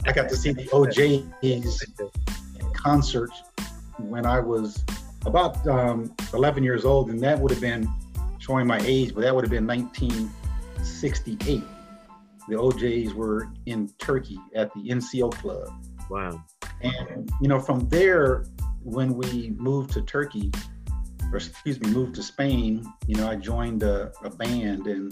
I 0.05 0.11
got 0.11 0.29
to 0.29 0.35
see 0.35 0.51
the 0.51 0.67
O'Jays 0.73 1.23
concert 2.73 3.31
when 3.97 4.25
I 4.25 4.39
was 4.39 4.83
about 5.25 5.65
um, 5.67 6.13
11 6.33 6.63
years 6.63 6.85
old, 6.85 7.09
and 7.09 7.19
that 7.21 7.39
would 7.39 7.51
have 7.51 7.61
been 7.61 7.87
showing 8.39 8.67
my 8.67 8.79
age, 8.83 9.15
but 9.15 9.21
that 9.21 9.33
would 9.33 9.43
have 9.43 9.51
been 9.51 9.65
1968. 9.65 11.63
The 12.47 12.59
O'Jays 12.59 13.13
were 13.13 13.47
in 13.65 13.89
Turkey 13.97 14.37
at 14.53 14.71
the 14.73 14.81
NCO 14.81 15.31
Club. 15.33 15.67
Wow. 16.09 16.43
And 16.81 17.31
you 17.41 17.47
know, 17.47 17.59
from 17.59 17.89
there, 17.89 18.45
when 18.83 19.15
we 19.15 19.55
moved 19.57 19.91
to 19.93 20.03
Turkey, 20.03 20.51
or 21.31 21.37
excuse 21.37 21.79
me, 21.79 21.89
moved 21.89 22.13
to 22.15 22.23
Spain, 22.23 22.85
you 23.07 23.15
know, 23.15 23.27
I 23.27 23.35
joined 23.35 23.81
a, 23.81 24.11
a 24.23 24.29
band 24.29 24.85
and 24.85 25.11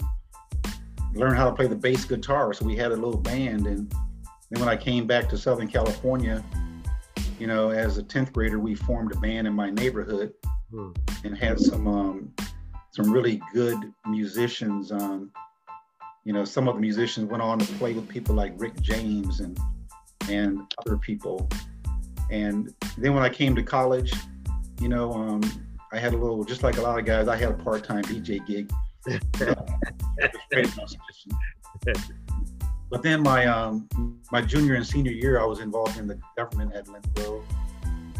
learned 1.14 1.36
how 1.36 1.48
to 1.48 1.54
play 1.54 1.66
the 1.66 1.76
bass 1.76 2.04
guitar. 2.04 2.52
So 2.52 2.64
we 2.64 2.76
had 2.76 2.92
a 2.92 2.96
little 2.96 3.16
band, 3.18 3.66
and 3.66 3.90
then 4.50 4.60
when 4.60 4.68
I 4.68 4.76
came 4.76 5.06
back 5.06 5.28
to 5.30 5.38
Southern 5.38 5.68
California, 5.68 6.44
you 7.38 7.46
know, 7.46 7.70
as 7.70 7.98
a 7.98 8.02
10th 8.02 8.32
grader, 8.32 8.58
we 8.58 8.74
formed 8.74 9.12
a 9.12 9.18
band 9.18 9.46
in 9.46 9.54
my 9.54 9.70
neighborhood 9.70 10.32
hmm. 10.70 10.90
and 11.24 11.36
had 11.36 11.58
some 11.58 11.86
um, 11.88 12.32
some 12.90 13.10
really 13.10 13.40
good 13.52 13.92
musicians. 14.06 14.92
Um, 14.92 15.30
you 16.24 16.32
know, 16.32 16.44
some 16.44 16.68
of 16.68 16.76
the 16.76 16.80
musicians 16.80 17.30
went 17.30 17.42
on 17.42 17.58
to 17.58 17.72
play 17.74 17.92
with 17.92 18.08
people 18.08 18.34
like 18.34 18.54
Rick 18.56 18.80
James 18.80 19.40
and 19.40 19.58
and 20.28 20.60
other 20.78 20.96
people. 20.96 21.48
And 22.30 22.72
then 22.96 23.14
when 23.14 23.22
I 23.22 23.28
came 23.28 23.54
to 23.56 23.62
college, 23.62 24.14
you 24.80 24.88
know, 24.88 25.12
um, 25.12 25.42
I 25.92 25.98
had 25.98 26.14
a 26.14 26.16
little, 26.16 26.44
just 26.44 26.62
like 26.62 26.78
a 26.78 26.82
lot 26.82 26.98
of 26.98 27.04
guys, 27.04 27.28
I 27.28 27.36
had 27.36 27.50
a 27.50 27.54
part-time 27.54 28.02
DJ 28.04 28.44
gig. 28.46 28.72
but 32.90 33.02
then 33.02 33.22
my 33.22 33.46
um, 33.46 33.88
my 34.32 34.40
junior 34.40 34.74
and 34.74 34.86
senior 34.86 35.12
year, 35.12 35.40
I 35.40 35.44
was 35.44 35.60
involved 35.60 35.98
in 35.98 36.06
the 36.06 36.18
government 36.36 36.74
at 36.74 36.88
Lynn 36.88 37.02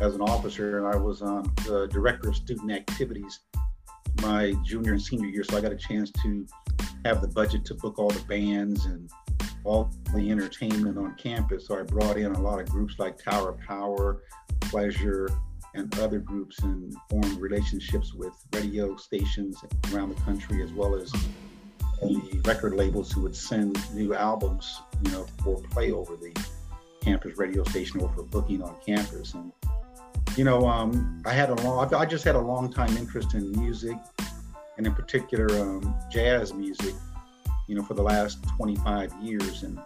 as 0.00 0.14
an 0.14 0.20
officer, 0.20 0.78
and 0.78 0.86
I 0.86 0.96
was 0.96 1.22
um, 1.22 1.52
the 1.66 1.86
director 1.86 2.28
of 2.28 2.36
student 2.36 2.72
activities 2.72 3.40
my 4.22 4.52
junior 4.62 4.92
and 4.92 5.02
senior 5.02 5.26
year. 5.26 5.44
So 5.44 5.56
I 5.56 5.60
got 5.60 5.72
a 5.72 5.76
chance 5.76 6.10
to 6.22 6.46
have 7.04 7.20
the 7.20 7.28
budget 7.28 7.64
to 7.66 7.74
book 7.74 7.98
all 7.98 8.10
the 8.10 8.24
bands 8.24 8.86
and 8.86 9.10
all 9.64 9.90
the 10.14 10.30
entertainment 10.30 10.98
on 10.98 11.14
campus. 11.16 11.66
So 11.66 11.78
I 11.78 11.82
brought 11.82 12.16
in 12.16 12.32
a 12.32 12.40
lot 12.40 12.60
of 12.60 12.68
groups 12.68 12.98
like 12.98 13.22
Tower 13.22 13.52
Power, 13.66 14.22
Pleasure, 14.60 15.28
and 15.74 15.98
other 15.98 16.18
groups 16.18 16.58
and 16.60 16.94
formed 17.10 17.38
relationships 17.38 18.14
with 18.14 18.32
radio 18.52 18.96
stations 18.96 19.62
around 19.92 20.08
the 20.08 20.20
country 20.22 20.62
as 20.62 20.72
well 20.72 20.94
as 20.94 21.12
the 22.02 22.40
record 22.44 22.74
labels 22.74 23.12
who 23.12 23.22
would 23.22 23.36
send 23.36 23.78
new 23.94 24.14
albums, 24.14 24.80
you 25.04 25.10
know, 25.12 25.26
for 25.42 25.60
play 25.70 25.90
over 25.90 26.16
the 26.16 26.32
campus 27.02 27.36
radio 27.38 27.62
station 27.64 28.00
or 28.00 28.08
for 28.10 28.22
booking 28.22 28.62
on 28.62 28.76
campus. 28.84 29.34
And 29.34 29.52
you 30.36 30.44
know, 30.44 30.66
um, 30.66 31.22
I 31.26 31.32
had 31.32 31.50
a 31.50 31.54
long, 31.62 31.92
I 31.94 32.04
just 32.04 32.24
had 32.24 32.34
a 32.34 32.40
long 32.40 32.72
time 32.72 32.96
interest 32.96 33.34
in 33.34 33.52
music, 33.52 33.96
and 34.76 34.86
in 34.86 34.94
particular 34.94 35.46
um, 35.60 35.94
jazz 36.10 36.52
music, 36.52 36.94
you 37.68 37.74
know, 37.74 37.82
for 37.82 37.94
the 37.94 38.02
last 38.02 38.42
25 38.56 39.12
years, 39.22 39.62
and 39.62 39.78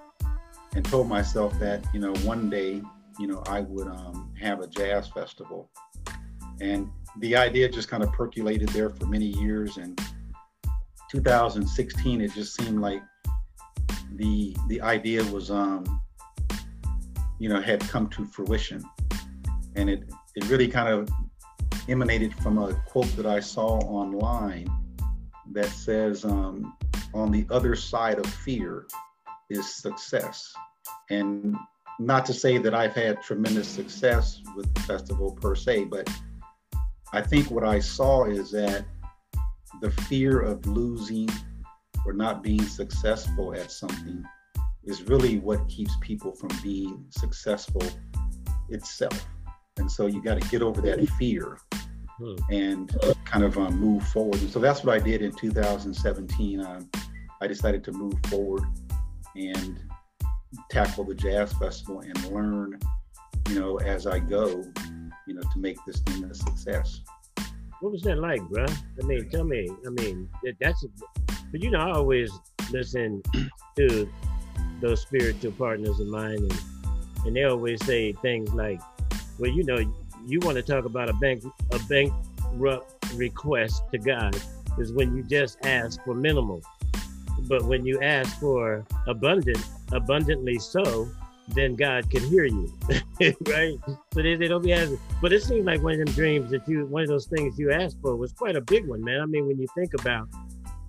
and 0.74 0.84
told 0.84 1.08
myself 1.08 1.58
that 1.58 1.84
you 1.92 2.00
know 2.00 2.14
one 2.24 2.48
day, 2.48 2.82
you 3.18 3.26
know, 3.26 3.42
I 3.46 3.60
would 3.60 3.88
um, 3.88 4.32
have 4.40 4.60
a 4.60 4.66
jazz 4.66 5.08
festival, 5.08 5.70
and 6.60 6.90
the 7.18 7.36
idea 7.36 7.68
just 7.68 7.88
kind 7.88 8.02
of 8.02 8.12
percolated 8.12 8.68
there 8.70 8.90
for 8.90 9.06
many 9.06 9.26
years, 9.26 9.76
and 9.76 10.00
2016, 11.10 12.20
it 12.20 12.32
just 12.32 12.54
seemed 12.56 12.80
like 12.80 13.02
the 14.14 14.56
the 14.68 14.80
idea 14.80 15.24
was 15.24 15.50
um, 15.50 16.00
you 17.38 17.48
know 17.48 17.60
had 17.60 17.80
come 17.80 18.08
to 18.10 18.24
fruition, 18.24 18.82
and 19.76 19.90
it 19.90 20.04
it 20.34 20.48
really 20.48 20.68
kind 20.68 20.88
of 20.88 21.08
emanated 21.88 22.34
from 22.34 22.58
a 22.58 22.74
quote 22.86 23.14
that 23.16 23.26
I 23.26 23.40
saw 23.40 23.78
online 23.78 24.68
that 25.52 25.68
says, 25.68 26.24
um, 26.24 26.76
on 27.14 27.30
the 27.30 27.46
other 27.50 27.74
side 27.74 28.18
of 28.18 28.26
fear 28.26 28.86
is 29.50 29.74
success. 29.74 30.52
And 31.10 31.56
not 31.98 32.24
to 32.26 32.32
say 32.32 32.58
that 32.58 32.74
I've 32.74 32.94
had 32.94 33.22
tremendous 33.22 33.68
success 33.68 34.40
with 34.56 34.72
the 34.74 34.80
festival 34.82 35.32
per 35.32 35.54
se, 35.54 35.84
but 35.84 36.08
I 37.12 37.20
think 37.20 37.50
what 37.50 37.64
I 37.64 37.80
saw 37.80 38.24
is 38.24 38.50
that 38.52 38.84
the 39.80 39.90
fear 39.90 40.40
of 40.40 40.64
losing 40.66 41.28
or 42.04 42.12
not 42.12 42.42
being 42.42 42.62
successful 42.62 43.54
at 43.54 43.70
something 43.70 44.24
is 44.84 45.02
really 45.02 45.38
what 45.38 45.68
keeps 45.68 45.94
people 46.00 46.32
from 46.32 46.50
being 46.62 47.04
successful 47.10 47.82
itself. 48.68 49.26
And 49.76 49.90
so 49.90 50.06
you 50.06 50.22
got 50.22 50.40
to 50.40 50.48
get 50.48 50.62
over 50.62 50.80
that 50.82 51.06
fear 51.10 51.58
hmm. 52.18 52.36
and 52.50 52.96
kind 53.24 53.44
of 53.44 53.58
um, 53.58 53.78
move 53.78 54.06
forward. 54.08 54.40
And 54.40 54.50
so 54.50 54.58
that's 54.58 54.84
what 54.84 54.94
I 54.94 54.98
did 54.98 55.22
in 55.22 55.32
2017. 55.32 56.60
Um, 56.60 56.88
I 57.40 57.46
decided 57.46 57.84
to 57.84 57.92
move 57.92 58.14
forward 58.28 58.62
and 59.36 59.80
tackle 60.70 61.04
the 61.04 61.14
jazz 61.14 61.52
festival 61.54 62.00
and 62.00 62.32
learn, 62.32 62.78
you 63.48 63.60
know, 63.60 63.76
as 63.78 64.06
I 64.06 64.18
go, 64.18 64.64
you 65.26 65.34
know, 65.34 65.42
to 65.42 65.58
make 65.58 65.78
this 65.86 66.00
thing 66.00 66.24
a 66.24 66.34
success. 66.34 67.00
What 67.80 67.92
was 67.92 68.02
that 68.02 68.18
like, 68.18 68.42
bro? 68.48 68.66
I 68.66 69.06
mean, 69.06 69.28
tell 69.30 69.44
me. 69.44 69.70
I 69.86 69.90
mean, 69.90 70.28
that's, 70.60 70.84
but 71.52 71.62
you 71.62 71.70
know, 71.70 71.78
I 71.78 71.92
always 71.92 72.30
listen 72.70 73.22
to 73.76 74.08
those 74.80 75.02
spiritual 75.02 75.52
partners 75.52 76.00
of 76.00 76.08
mine, 76.08 76.38
and 76.38 76.60
and 77.24 77.36
they 77.36 77.44
always 77.44 77.84
say 77.84 78.12
things 78.14 78.52
like, 78.52 78.80
well, 79.38 79.50
you 79.50 79.64
know, 79.64 79.78
you 80.26 80.40
want 80.40 80.56
to 80.56 80.62
talk 80.62 80.84
about 80.84 81.08
a 81.08 81.12
bank 81.14 81.44
a 81.72 81.78
bankrupt 81.88 83.12
request 83.14 83.82
to 83.92 83.98
God 83.98 84.36
is 84.78 84.92
when 84.92 85.16
you 85.16 85.22
just 85.22 85.58
ask 85.64 86.02
for 86.04 86.14
minimal. 86.14 86.62
But 87.42 87.64
when 87.64 87.86
you 87.86 88.00
ask 88.00 88.38
for 88.40 88.84
abundant, 89.06 89.64
abundantly 89.92 90.58
so, 90.58 91.08
then 91.54 91.76
God 91.76 92.10
can 92.10 92.22
hear 92.28 92.44
you, 92.44 92.72
right? 93.46 93.74
So 94.12 94.22
they, 94.22 94.36
they 94.36 94.48
don't 94.48 94.62
be 94.62 94.72
asking. 94.72 94.98
But 95.22 95.32
it 95.32 95.42
seems 95.42 95.64
like 95.64 95.82
one 95.82 95.94
of 95.94 96.06
them 96.06 96.14
dreams 96.14 96.50
that 96.50 96.68
you, 96.68 96.86
one 96.86 97.02
of 97.02 97.08
those 97.08 97.26
things 97.26 97.58
you 97.58 97.72
asked 97.72 97.96
for 98.02 98.16
was 98.16 98.32
quite 98.32 98.56
a 98.56 98.60
big 98.60 98.86
one, 98.86 99.02
man. 99.02 99.20
I 99.20 99.26
mean, 99.26 99.46
when 99.46 99.58
you 99.58 99.66
think 99.74 99.94
about, 99.94 100.28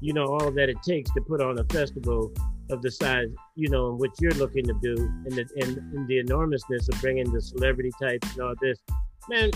you 0.02 0.14
know, 0.14 0.26
all 0.26 0.52
that 0.52 0.70
it 0.70 0.78
takes 0.84 1.12
to 1.14 1.22
put 1.22 1.42
on 1.42 1.60
a 1.60 1.64
festival 1.66 2.32
of 2.70 2.82
the 2.82 2.92
size, 2.92 3.28
you 3.56 3.70
know, 3.70 3.90
and 3.90 4.00
what 4.00 4.12
you're 4.20 4.32
looking 4.34 4.66
to 4.66 4.74
do, 4.82 4.96
and 5.26 5.32
the 5.32 5.46
and, 5.62 5.78
and 5.78 6.08
the 6.08 6.20
enormousness 6.20 6.88
of 6.90 7.00
bringing 7.02 7.32
the 7.32 7.42
celebrity 7.42 7.92
types 8.02 8.32
and 8.34 8.42
all 8.42 8.54
this, 8.62 8.80
man. 9.30 9.52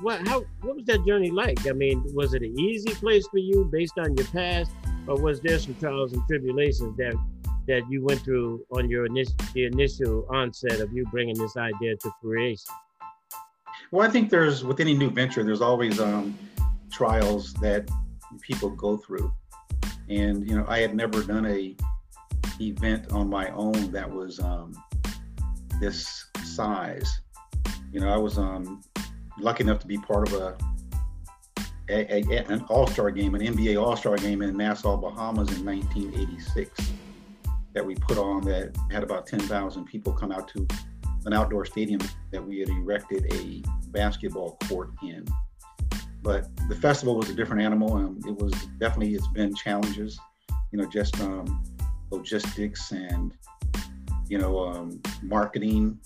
What 0.00 0.26
how 0.26 0.42
what 0.62 0.76
was 0.76 0.84
that 0.86 1.06
journey 1.06 1.30
like? 1.30 1.66
I 1.68 1.72
mean, 1.72 2.02
was 2.12 2.34
it 2.34 2.42
an 2.42 2.58
easy 2.58 2.92
place 2.94 3.26
for 3.28 3.38
you 3.38 3.68
based 3.72 3.98
on 3.98 4.16
your 4.16 4.26
past, 4.26 4.72
or 5.06 5.20
was 5.20 5.40
there 5.40 5.58
some 5.58 5.74
trials 5.76 6.12
and 6.12 6.22
tribulations 6.28 6.96
that 6.96 7.14
that 7.66 7.82
you 7.88 8.04
went 8.04 8.20
through 8.20 8.64
on 8.70 8.88
your 8.88 9.06
initial 9.06 9.34
the 9.54 9.66
initial 9.66 10.26
onset 10.30 10.80
of 10.80 10.92
you 10.92 11.04
bringing 11.06 11.36
this 11.38 11.56
idea 11.56 11.96
to 11.96 12.10
fruition? 12.20 12.74
Well, 13.90 14.06
I 14.06 14.10
think 14.10 14.30
there's 14.30 14.64
with 14.64 14.80
any 14.80 14.94
new 14.94 15.10
venture, 15.10 15.44
there's 15.44 15.60
always 15.60 16.00
um, 16.00 16.36
trials 16.90 17.52
that 17.54 17.90
people 18.40 18.70
go 18.70 18.96
through, 18.96 19.32
and 20.08 20.48
you 20.48 20.56
know, 20.56 20.64
I 20.68 20.80
had 20.80 20.94
never 20.94 21.22
done 21.22 21.46
a 21.46 21.76
event 22.60 23.12
on 23.12 23.28
my 23.28 23.50
own 23.50 23.90
that 23.92 24.10
was 24.10 24.40
um, 24.40 24.74
this 25.80 26.26
size. 26.44 27.20
You 27.92 28.00
know, 28.00 28.08
I 28.08 28.16
was 28.16 28.38
um, 28.38 28.82
lucky 29.38 29.64
enough 29.64 29.80
to 29.80 29.86
be 29.86 29.98
part 29.98 30.28
of 30.28 30.34
a, 30.34 30.56
a, 31.88 32.22
a 32.22 32.44
an 32.46 32.64
All-Star 32.68 33.10
game, 33.10 33.34
an 33.34 33.42
NBA 33.42 33.80
All-Star 33.80 34.16
game 34.16 34.42
in 34.42 34.56
Nassau, 34.56 34.96
Bahamas 34.96 35.50
in 35.56 35.64
1986 35.64 36.92
that 37.74 37.84
we 37.84 37.94
put 37.94 38.18
on 38.18 38.42
that 38.42 38.76
had 38.90 39.02
about 39.02 39.26
10,000 39.26 39.84
people 39.84 40.12
come 40.12 40.32
out 40.32 40.48
to 40.48 40.66
an 41.24 41.32
outdoor 41.32 41.64
stadium 41.64 42.00
that 42.30 42.44
we 42.44 42.58
had 42.58 42.68
erected 42.68 43.32
a 43.32 43.62
basketball 43.88 44.58
court 44.68 44.90
in. 45.02 45.24
But 46.22 46.48
the 46.68 46.76
festival 46.76 47.16
was 47.16 47.30
a 47.30 47.34
different 47.34 47.62
animal. 47.62 47.96
and 47.96 48.24
it 48.26 48.36
was 48.36 48.52
definitely, 48.78 49.14
it's 49.14 49.28
been 49.28 49.54
challenges, 49.54 50.18
you 50.70 50.78
know, 50.78 50.86
just 50.86 51.20
um, 51.20 51.62
logistics 52.12 52.92
and 52.92 53.34
you 54.28 54.38
know 54.38 54.58
um, 54.60 55.00
marketing 55.22 55.98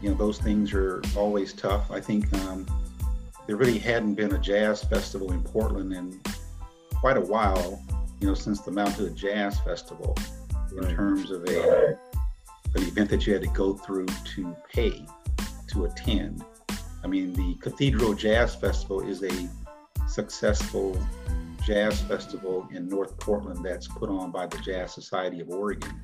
you 0.00 0.08
know 0.08 0.14
those 0.16 0.38
things 0.38 0.72
are 0.72 1.02
always 1.16 1.52
tough 1.52 1.90
i 1.90 2.00
think 2.00 2.32
um, 2.44 2.66
there 3.46 3.56
really 3.56 3.78
hadn't 3.78 4.14
been 4.14 4.32
a 4.34 4.38
jazz 4.38 4.82
festival 4.82 5.32
in 5.32 5.42
portland 5.42 5.92
in 5.92 6.18
quite 6.94 7.16
a 7.16 7.20
while 7.20 7.82
you 8.20 8.26
know 8.26 8.34
since 8.34 8.60
the 8.62 8.70
mount 8.70 8.92
hood 8.94 9.14
jazz 9.14 9.58
festival 9.60 10.16
right. 10.72 10.90
in 10.90 10.96
terms 10.96 11.30
of 11.30 11.44
a 11.48 11.98
an 12.76 12.82
event 12.82 13.10
that 13.10 13.26
you 13.26 13.32
had 13.32 13.42
to 13.42 13.48
go 13.48 13.74
through 13.74 14.06
to 14.36 14.56
pay 14.72 15.04
to 15.68 15.86
attend 15.86 16.44
I 17.02 17.06
mean, 17.06 17.32
the 17.32 17.54
Cathedral 17.60 18.14
Jazz 18.14 18.54
Festival 18.54 19.00
is 19.00 19.22
a 19.22 19.48
successful 20.06 21.00
jazz 21.64 22.00
festival 22.02 22.68
in 22.72 22.88
North 22.88 23.18
Portland 23.18 23.64
that's 23.64 23.86
put 23.86 24.10
on 24.10 24.30
by 24.30 24.46
the 24.46 24.58
Jazz 24.58 24.92
Society 24.92 25.40
of 25.40 25.48
Oregon. 25.50 26.00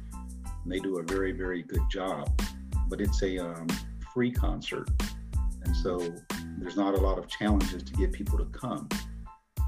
And 0.62 0.72
they 0.72 0.78
do 0.78 0.98
a 0.98 1.02
very, 1.02 1.32
very 1.32 1.62
good 1.62 1.82
job. 1.90 2.30
But 2.88 3.00
it's 3.00 3.22
a 3.22 3.38
um, 3.38 3.66
free 4.14 4.30
concert. 4.30 4.88
And 5.64 5.76
so 5.76 5.98
there's 6.58 6.76
not 6.76 6.94
a 6.94 6.98
lot 6.98 7.18
of 7.18 7.28
challenges 7.28 7.82
to 7.82 7.92
get 7.94 8.12
people 8.12 8.38
to 8.38 8.46
come. 8.46 8.88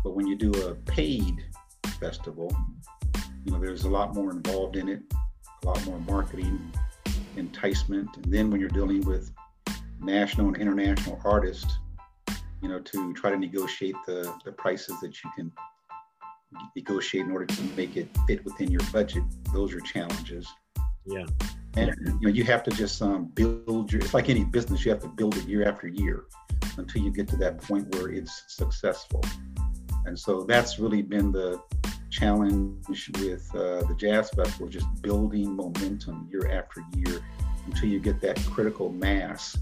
But 0.05 0.15
when 0.15 0.27
you 0.27 0.37
do 0.37 0.53
a 0.67 0.75
paid 0.75 1.45
festival, 2.01 2.55
you 3.49 3.55
know, 3.55 3.61
there's 3.61 3.85
a 3.85 3.89
lot 3.89 4.15
more 4.15 4.31
involved 4.31 4.77
in 4.77 4.91
it, 4.91 5.01
a 5.63 5.67
lot 5.67 5.83
more 5.87 5.99
marketing, 6.01 6.71
enticement. 7.37 8.07
And 8.17 8.27
then 8.27 8.51
when 8.51 8.61
you're 8.61 8.69
dealing 8.69 9.01
with 9.07 9.33
national 10.03 10.49
and 10.49 10.57
international 10.59 11.19
artists, 11.25 11.79
you 12.61 12.69
know, 12.69 12.79
to 12.79 13.15
try 13.15 13.31
to 13.31 13.39
negotiate 13.39 13.95
the, 14.07 14.31
the 14.45 14.53
prices 14.53 15.01
that 15.01 15.25
you 15.25 15.31
can 15.35 15.51
negotiate 16.77 17.25
in 17.25 17.33
order 17.33 17.47
to 17.47 17.63
make 17.75 17.97
it 17.97 18.07
fit 18.27 18.45
within 18.45 18.71
your 18.71 18.83
budget. 18.93 19.23
Those 19.55 19.73
are 19.73 19.81
challenges. 19.81 20.47
Yeah. 21.07 21.25
And 21.75 21.95
you 22.21 22.29
know, 22.29 22.35
you 22.35 22.45
have 22.45 22.63
to 22.65 22.71
just 22.71 23.01
um, 23.01 23.31
build 23.33 23.91
your. 23.91 24.03
It's 24.03 24.13
like 24.13 24.29
any 24.29 24.45
business; 24.45 24.85
you 24.85 24.91
have 24.91 25.01
to 25.01 25.09
build 25.09 25.39
it 25.39 25.49
year 25.49 25.67
after 25.67 25.89
year 25.89 26.25
until 26.77 27.01
you 27.01 27.11
get 27.11 27.29
to 27.29 27.37
that 27.37 27.63
point 27.63 27.95
where 27.95 28.11
it's 28.11 28.45
successful. 28.49 29.25
And 30.05 30.19
so 30.19 30.43
that's 30.43 30.79
really 30.79 31.01
been 31.01 31.33
the 31.33 31.63
challenge 32.19 33.11
with 33.21 33.49
uh, 33.55 33.83
the 33.85 33.95
Jazz 33.97 34.31
Festival, 34.31 34.69
just 34.69 34.87
building 35.03 35.55
momentum 35.55 36.29
year 36.31 36.51
after 36.51 36.83
year 36.97 37.21
until 37.67 37.89
you 37.89 38.01
get 38.01 38.21
that 38.21 38.37
critical 38.51 38.91
mass 38.91 39.57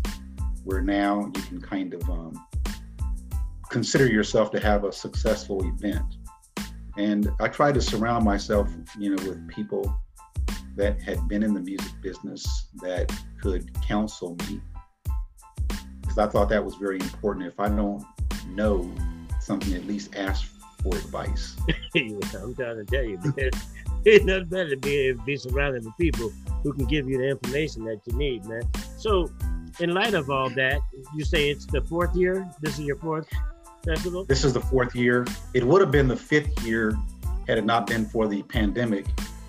where 0.64 0.80
now 0.80 1.30
you 1.34 1.42
can 1.42 1.60
kind 1.60 1.92
of 1.92 2.08
um, 2.08 2.46
consider 3.68 4.06
yourself 4.06 4.50
to 4.52 4.60
have 4.60 4.84
a 4.84 4.92
successful 4.92 5.62
event. 5.68 6.16
And 6.96 7.30
I 7.40 7.48
try 7.48 7.72
to 7.72 7.80
surround 7.80 8.24
myself, 8.24 8.70
you 8.98 9.14
know, 9.14 9.22
with 9.24 9.46
people 9.48 9.94
that 10.76 11.02
had 11.02 11.28
been 11.28 11.42
in 11.42 11.52
the 11.52 11.60
music 11.60 11.92
business 12.00 12.68
that 12.76 13.12
could 13.40 13.70
counsel 13.82 14.36
me. 14.48 14.60
Because 16.00 16.18
I 16.18 16.26
thought 16.26 16.48
that 16.48 16.64
was 16.64 16.76
very 16.76 16.96
important. 17.00 17.46
If 17.46 17.60
I 17.60 17.68
don't 17.68 18.02
know 18.48 18.90
something, 19.40 19.74
at 19.74 19.86
least 19.86 20.16
ask 20.16 20.55
for 20.90 20.98
advice. 20.98 21.56
yeah, 21.94 22.18
I'm 22.42 22.54
trying 22.54 22.76
to 22.76 22.84
tell 22.84 23.04
you, 23.04 23.18
man. 23.36 23.50
It's 24.08 24.24
nothing 24.24 24.44
better 24.44 24.70
to 24.70 24.76
be, 24.76 25.14
be 25.24 25.36
surrounded 25.36 25.84
with 25.84 25.96
people 25.98 26.30
who 26.62 26.72
can 26.72 26.84
give 26.84 27.08
you 27.08 27.18
the 27.18 27.28
information 27.28 27.84
that 27.86 28.02
you 28.06 28.16
need, 28.16 28.44
man. 28.44 28.62
So, 28.98 29.28
in 29.80 29.94
light 29.94 30.14
of 30.14 30.30
all 30.30 30.48
that, 30.50 30.80
you 31.12 31.24
say 31.24 31.50
it's 31.50 31.66
the 31.66 31.80
fourth 31.80 32.14
year. 32.14 32.48
This 32.60 32.78
is 32.78 32.84
your 32.84 32.94
fourth 32.94 33.28
festival. 33.84 34.24
This 34.24 34.44
is 34.44 34.52
the 34.52 34.60
fourth 34.60 34.94
year. 34.94 35.26
It 35.54 35.64
would 35.64 35.80
have 35.80 35.90
been 35.90 36.06
the 36.06 36.16
fifth 36.16 36.64
year 36.64 36.96
had 37.48 37.58
it 37.58 37.64
not 37.64 37.88
been 37.88 38.06
for 38.06 38.28
the 38.28 38.44
pandemic. 38.44 39.06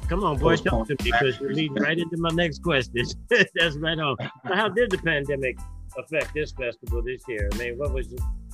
Come 0.10 0.24
on, 0.24 0.40
boy, 0.40 0.56
talk 0.56 0.88
to 0.88 0.94
me 0.94 1.12
because 1.12 1.40
you're 1.40 1.54
leading 1.54 1.76
right 1.76 2.00
into 2.00 2.18
my 2.18 2.30
next 2.30 2.64
question. 2.64 3.06
That's 3.30 3.78
right 3.78 4.00
on. 4.00 4.16
So 4.48 4.56
how 4.56 4.70
did 4.70 4.90
the 4.90 4.98
pandemic 4.98 5.60
affect 6.00 6.34
this 6.34 6.52
festival 6.52 7.04
this 7.04 7.22
year? 7.28 7.48
I 7.54 7.58
mean, 7.58 7.78
what 7.78 7.94
was 7.94 8.08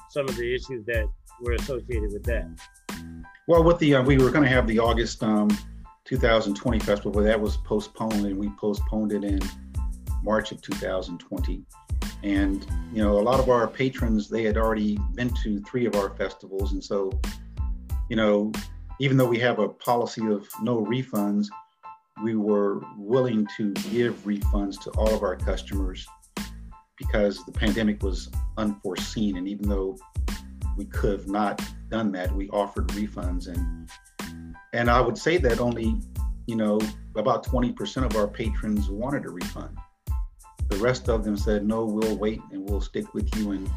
some 0.09 0.27
of 0.27 0.35
the 0.35 0.53
issues 0.53 0.85
that 0.87 1.07
were 1.43 1.53
associated 1.53 2.13
with 2.13 2.23
that? 2.23 2.47
Well, 3.47 3.63
with 3.63 3.77
the 3.79 3.95
uh, 3.95 4.03
we 4.03 4.17
were 4.17 4.31
going 4.31 4.43
to 4.43 4.49
have 4.49 4.67
the 4.67 4.79
August 4.79 5.21
um, 5.23 5.49
2020 6.05 6.79
festival, 6.79 7.11
but 7.11 7.23
that 7.23 7.39
was 7.39 7.57
postponed, 7.57 8.25
and 8.25 8.37
we 8.37 8.49
postponed 8.57 9.11
it 9.11 9.23
in 9.23 9.39
March 10.23 10.51
of 10.51 10.61
2020. 10.61 11.63
And 12.23 12.65
you 12.93 13.03
know, 13.03 13.19
a 13.19 13.21
lot 13.21 13.39
of 13.39 13.49
our 13.49 13.67
patrons 13.67 14.29
they 14.29 14.43
had 14.43 14.57
already 14.57 14.97
been 15.13 15.31
to 15.43 15.59
three 15.61 15.85
of 15.85 15.95
our 15.95 16.09
festivals, 16.15 16.71
and 16.71 16.83
so 16.83 17.11
you 18.09 18.15
know, 18.15 18.51
even 18.99 19.17
though 19.17 19.27
we 19.27 19.39
have 19.39 19.59
a 19.59 19.67
policy 19.67 20.25
of 20.27 20.47
no 20.61 20.85
refunds, 20.85 21.47
we 22.23 22.35
were 22.35 22.81
willing 22.97 23.47
to 23.57 23.73
give 23.91 24.15
refunds 24.23 24.79
to 24.81 24.91
all 24.91 25.13
of 25.13 25.23
our 25.23 25.35
customers 25.35 26.07
because 26.97 27.43
the 27.45 27.51
pandemic 27.51 28.03
was 28.03 28.29
unforeseen. 28.57 29.37
And 29.37 29.47
even 29.47 29.67
though 29.67 29.97
we 30.77 30.85
could 30.85 31.19
have 31.19 31.27
not 31.27 31.61
done 31.89 32.11
that, 32.13 32.33
we 32.35 32.49
offered 32.49 32.87
refunds. 32.89 33.47
And 33.47 33.89
and 34.73 34.89
I 34.89 34.99
would 34.99 35.17
say 35.17 35.37
that 35.37 35.59
only, 35.59 36.01
you 36.47 36.55
know, 36.55 36.79
about 37.15 37.45
20% 37.45 38.05
of 38.05 38.15
our 38.15 38.27
patrons 38.27 38.89
wanted 38.89 39.25
a 39.25 39.29
refund. 39.29 39.77
The 40.69 40.77
rest 40.77 41.09
of 41.09 41.23
them 41.23 41.37
said, 41.37 41.63
no, 41.63 41.85
we'll 41.85 42.17
wait 42.17 42.41
and 42.51 42.67
we'll 42.67 42.81
stick 42.81 43.13
with 43.13 43.29
you 43.35 43.51
and, 43.51 43.69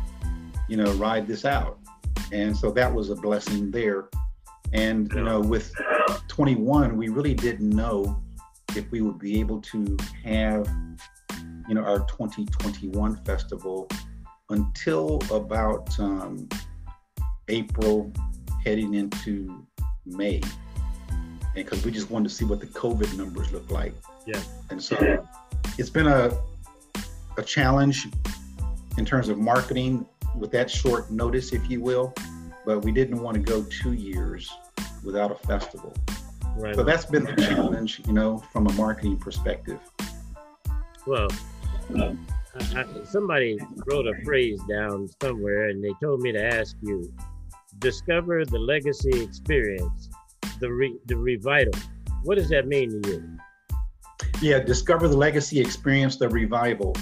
you 0.68 0.78
know, 0.78 0.90
ride 0.94 1.26
this 1.26 1.44
out. 1.44 1.78
And 2.32 2.56
so 2.56 2.70
that 2.72 2.92
was 2.92 3.10
a 3.10 3.14
blessing 3.14 3.70
there. 3.70 4.08
And 4.72 5.12
you 5.12 5.22
know, 5.22 5.40
with 5.40 5.72
21, 6.28 6.96
we 6.96 7.08
really 7.08 7.34
didn't 7.34 7.70
know 7.70 8.22
if 8.74 8.90
we 8.90 9.00
would 9.00 9.18
be 9.18 9.38
able 9.40 9.60
to 9.60 9.96
have, 10.24 10.66
you 11.68 11.74
know, 11.74 11.82
our 11.82 12.00
2021 12.06 13.16
festival 13.24 13.88
until 14.50 15.20
about 15.30 15.98
um, 15.98 16.48
April, 17.48 18.12
heading 18.64 18.94
into 18.94 19.64
May, 20.04 20.40
and 21.10 21.40
because 21.54 21.84
we 21.84 21.90
just 21.90 22.10
wanted 22.10 22.28
to 22.28 22.34
see 22.34 22.44
what 22.44 22.60
the 22.60 22.66
COVID 22.66 23.16
numbers 23.16 23.52
look 23.52 23.70
like. 23.70 23.94
Yeah. 24.26 24.40
And 24.70 24.82
so 24.82 25.24
it's 25.78 25.90
been 25.90 26.06
a 26.06 26.36
a 27.38 27.42
challenge 27.42 28.08
in 28.96 29.04
terms 29.04 29.28
of 29.28 29.38
marketing 29.38 30.06
with 30.34 30.50
that 30.52 30.70
short 30.70 31.10
notice, 31.10 31.52
if 31.52 31.68
you 31.70 31.80
will 31.80 32.14
but 32.66 32.84
we 32.84 32.92
didn't 32.92 33.22
want 33.22 33.36
to 33.36 33.40
go 33.40 33.62
two 33.70 33.94
years 33.94 34.52
without 35.02 35.30
a 35.30 35.36
festival. 35.46 35.94
Right. 36.56 36.74
So 36.74 36.82
that's 36.82 37.06
been 37.06 37.24
the 37.24 37.36
challenge, 37.36 38.02
you 38.06 38.12
know, 38.12 38.38
from 38.38 38.66
a 38.66 38.72
marketing 38.72 39.18
perspective. 39.18 39.78
Well, 41.06 41.28
I, 41.94 42.16
I, 42.74 42.84
somebody 43.04 43.58
wrote 43.86 44.06
a 44.08 44.14
phrase 44.24 44.60
down 44.68 45.08
somewhere, 45.22 45.68
and 45.68 45.82
they 45.82 45.92
told 46.02 46.20
me 46.20 46.32
to 46.32 46.42
ask 46.42 46.76
you: 46.82 47.12
discover 47.78 48.44
the 48.44 48.58
legacy 48.58 49.22
experience, 49.22 50.08
the 50.60 50.72
re, 50.72 50.96
the 51.06 51.16
revival. 51.16 51.74
What 52.24 52.38
does 52.38 52.48
that 52.50 52.66
mean 52.66 53.02
to 53.02 53.10
you? 53.10 53.38
Yeah, 54.40 54.60
discover 54.60 55.08
the 55.08 55.16
legacy 55.16 55.60
experience, 55.60 56.16
the 56.16 56.28
revival, 56.28 56.94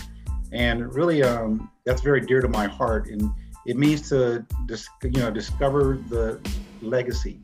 and 0.53 0.95
really, 0.95 1.23
um, 1.23 1.71
that's 1.85 2.01
very 2.01 2.21
dear 2.21 2.41
to 2.41 2.49
my 2.49 2.67
heart. 2.67 3.09
And 3.09 3.31
it 3.67 3.77
means 3.77 4.09
to 4.11 4.47
dis- 4.67 4.89
you 5.03 5.21
know 5.21 5.31
discover 5.31 5.99
the 6.09 6.41
legacy 6.81 7.41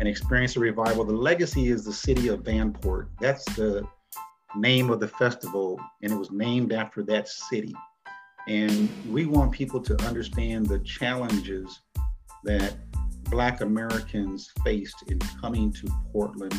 and 0.00 0.08
experience 0.08 0.54
the 0.54 0.60
revival. 0.60 1.04
The 1.04 1.12
legacy 1.12 1.68
is 1.68 1.84
the 1.84 1.92
city 1.92 2.28
of 2.28 2.40
Vanport. 2.40 3.08
That's 3.20 3.44
the 3.54 3.86
name 4.56 4.90
of 4.90 5.00
the 5.00 5.08
festival, 5.08 5.78
and 6.02 6.12
it 6.12 6.16
was 6.16 6.30
named 6.30 6.72
after 6.72 7.02
that 7.04 7.28
city. 7.28 7.74
And 8.46 8.88
we 9.10 9.26
want 9.26 9.52
people 9.52 9.80
to 9.80 10.00
understand 10.04 10.66
the 10.66 10.78
challenges 10.80 11.80
that 12.44 12.76
Black 13.30 13.60
Americans 13.60 14.52
faced 14.64 15.02
in 15.08 15.18
coming 15.40 15.72
to 15.72 15.88
Portland 16.12 16.54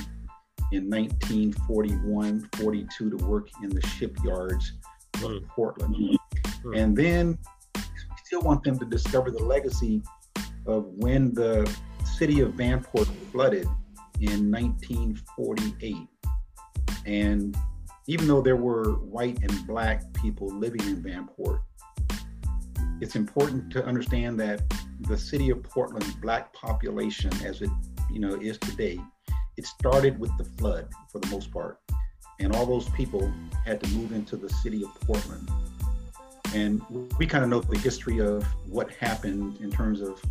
in 0.72 0.90
1941 0.90 2.50
42 2.56 3.10
to 3.10 3.26
work 3.26 3.50
in 3.64 3.70
the 3.70 3.86
shipyards 3.88 4.74
of 5.16 5.32
hmm. 5.32 5.38
Portland. 5.50 5.96
Hmm. 6.64 6.74
And 6.74 6.96
then 6.96 7.38
we 7.76 7.82
still 8.26 8.42
want 8.42 8.64
them 8.64 8.78
to 8.80 8.86
discover 8.86 9.32
the 9.32 9.44
legacy 9.44 10.02
of 10.66 10.86
when 10.96 11.34
the 11.34 11.70
city 12.04 12.42
of 12.42 12.54
Vanport 12.54 13.08
flooded 13.32 13.68
in 14.20 14.52
1948. 14.52 15.96
And 17.06 17.56
even 18.08 18.28
though 18.28 18.42
there 18.42 18.56
were 18.56 18.94
white 18.94 19.40
and 19.42 19.68
black 19.68 20.02
people 20.14 20.48
living 20.48 20.82
in 20.82 21.04
Vanport, 21.04 21.62
it's 23.02 23.16
important 23.16 23.72
to 23.74 23.86
understand 23.86 24.40
that 24.40 24.62
the 25.02 25.18
city 25.18 25.50
of 25.50 25.62
Portland's 25.64 26.16
black 26.16 26.54
population, 26.54 27.32
as 27.46 27.62
it 27.62 27.70
you 28.12 28.20
know 28.20 28.36
is 28.36 28.58
today, 28.58 29.00
it 29.58 29.66
started 29.66 30.20
with 30.20 30.36
the 30.38 30.44
flood 30.44 30.88
for 31.12 31.20
the 31.20 31.28
most 31.28 31.52
part, 31.52 31.80
and 32.40 32.56
all 32.56 32.66
those 32.66 32.90
people 32.90 33.32
had 33.66 33.82
to 33.84 33.90
move 33.92 34.12
into 34.12 34.36
the 34.38 34.50
city 34.50 34.84
of 34.84 34.94
Portland 35.02 35.50
and 36.56 36.82
we 37.18 37.26
kind 37.26 37.44
of 37.44 37.50
know 37.50 37.60
the 37.60 37.78
history 37.78 38.20
of 38.20 38.44
what 38.68 38.90
happened 38.92 39.58
in 39.62 39.70
terms 39.70 40.02
of 40.02 40.22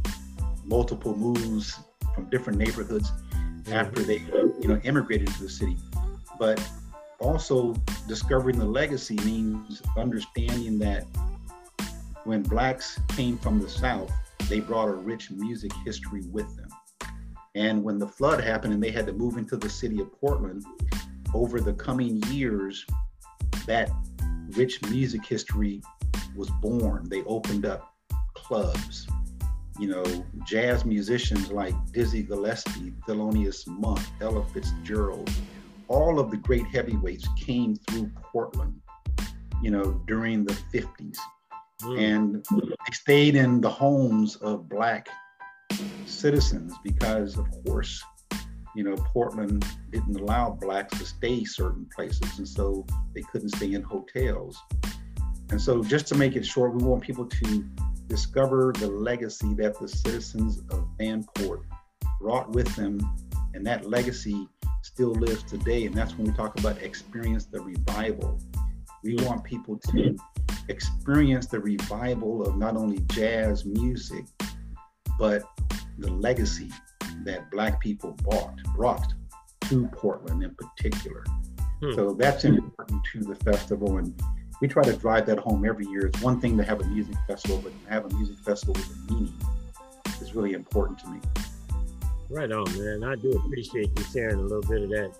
multiple 0.64 1.14
moves 1.14 1.78
from 2.14 2.28
different 2.30 2.58
neighborhoods 2.58 3.10
mm-hmm. 3.10 3.72
after 3.72 4.02
they, 4.02 4.18
you 4.60 4.68
know, 4.68 4.80
immigrated 4.84 5.28
to 5.28 5.42
the 5.42 5.48
city. 5.48 5.76
But 6.38 6.66
also 7.20 7.74
discovering 8.08 8.58
the 8.58 8.64
legacy 8.64 9.16
means 9.16 9.82
understanding 9.96 10.78
that 10.78 11.04
when 12.24 12.42
blacks 12.42 12.98
came 13.08 13.36
from 13.36 13.60
the 13.60 13.68
South, 13.68 14.10
they 14.48 14.60
brought 14.60 14.88
a 14.88 14.94
rich 14.94 15.30
music 15.30 15.72
history 15.84 16.22
with 16.30 16.56
them. 16.56 16.68
And 17.54 17.82
when 17.82 17.98
the 17.98 18.08
flood 18.08 18.42
happened 18.42 18.74
and 18.74 18.82
they 18.82 18.90
had 18.90 19.06
to 19.06 19.12
move 19.12 19.36
into 19.36 19.56
the 19.56 19.70
city 19.70 20.00
of 20.00 20.12
Portland, 20.12 20.64
over 21.34 21.60
the 21.60 21.72
coming 21.74 22.22
years, 22.28 22.86
that 23.66 23.90
rich 24.50 24.80
music 24.88 25.24
history 25.24 25.82
was 26.36 26.48
born. 26.62 27.08
They 27.08 27.22
opened 27.24 27.66
up 27.66 27.92
clubs. 28.34 29.06
You 29.78 29.88
know, 29.88 30.04
jazz 30.46 30.84
musicians 30.84 31.50
like 31.50 31.74
Dizzy 31.92 32.22
Gillespie, 32.22 32.92
Thelonious 33.08 33.66
Monk, 33.66 34.00
Ella 34.20 34.44
Fitzgerald, 34.52 35.28
all 35.88 36.20
of 36.20 36.30
the 36.30 36.36
great 36.36 36.66
heavyweights 36.66 37.26
came 37.36 37.74
through 37.74 38.10
Portland, 38.22 38.80
you 39.60 39.70
know, 39.70 40.00
during 40.06 40.44
the 40.44 40.54
50s. 40.72 41.18
Mm. 41.82 41.98
And 41.98 42.46
they 42.50 42.92
stayed 42.92 43.36
in 43.36 43.60
the 43.60 43.70
homes 43.70 44.36
of 44.36 44.68
Black 44.68 45.08
citizens 46.06 46.74
because, 46.82 47.36
of 47.36 47.46
course, 47.64 48.02
you 48.74 48.82
know, 48.82 48.96
Portland 48.96 49.64
didn't 49.90 50.18
allow 50.18 50.50
blacks 50.50 50.98
to 50.98 51.06
stay 51.06 51.44
certain 51.44 51.86
places, 51.94 52.38
and 52.38 52.48
so 52.48 52.84
they 53.14 53.22
couldn't 53.22 53.50
stay 53.50 53.72
in 53.72 53.82
hotels. 53.82 54.58
And 55.50 55.60
so, 55.60 55.82
just 55.82 56.06
to 56.08 56.16
make 56.16 56.34
it 56.34 56.44
short, 56.44 56.74
we 56.74 56.82
want 56.82 57.02
people 57.02 57.26
to 57.26 57.64
discover 58.08 58.72
the 58.78 58.88
legacy 58.88 59.54
that 59.54 59.78
the 59.78 59.88
citizens 59.88 60.58
of 60.70 60.88
Vanport 60.98 61.62
brought 62.20 62.50
with 62.50 62.74
them, 62.74 63.00
and 63.54 63.64
that 63.66 63.88
legacy 63.88 64.48
still 64.82 65.12
lives 65.12 65.42
today. 65.44 65.86
And 65.86 65.94
that's 65.94 66.16
when 66.16 66.26
we 66.26 66.32
talk 66.32 66.58
about 66.58 66.78
experience 66.78 67.46
the 67.46 67.60
revival. 67.60 68.40
We 69.04 69.16
want 69.16 69.44
people 69.44 69.76
to 69.90 70.16
experience 70.68 71.46
the 71.46 71.60
revival 71.60 72.42
of 72.42 72.56
not 72.56 72.74
only 72.74 73.00
jazz 73.08 73.66
music, 73.66 74.24
but 75.18 75.42
the 75.98 76.10
legacy 76.10 76.70
that 77.24 77.50
Black 77.50 77.80
people 77.80 78.16
bought, 78.22 78.56
brought 78.74 79.12
to 79.68 79.86
Portland 79.88 80.42
in 80.42 80.54
particular. 80.54 81.24
Hmm. 81.82 81.94
So 81.94 82.14
that's 82.14 82.44
important 82.44 83.04
to 83.12 83.20
the 83.20 83.34
festival. 83.36 83.98
And 83.98 84.18
we 84.62 84.68
try 84.68 84.82
to 84.84 84.94
drive 84.94 85.26
that 85.26 85.38
home 85.38 85.66
every 85.66 85.86
year. 85.86 86.06
It's 86.06 86.22
one 86.22 86.40
thing 86.40 86.56
to 86.56 86.64
have 86.64 86.80
a 86.80 86.84
music 86.84 87.16
festival, 87.26 87.60
but 87.62 87.72
to 87.84 87.90
have 87.90 88.06
a 88.06 88.16
music 88.16 88.38
festival 88.38 88.74
with 88.74 89.10
a 89.10 89.12
meaning 89.12 89.34
is 90.22 90.34
really 90.34 90.54
important 90.54 90.98
to 91.00 91.08
me. 91.08 91.20
Right 92.30 92.50
on, 92.50 92.64
man. 92.78 93.04
I 93.04 93.16
do 93.16 93.32
appreciate 93.32 93.90
you 93.98 94.04
sharing 94.04 94.36
a 94.36 94.42
little 94.42 94.62
bit 94.62 94.82
of 94.82 94.88
that, 94.90 95.12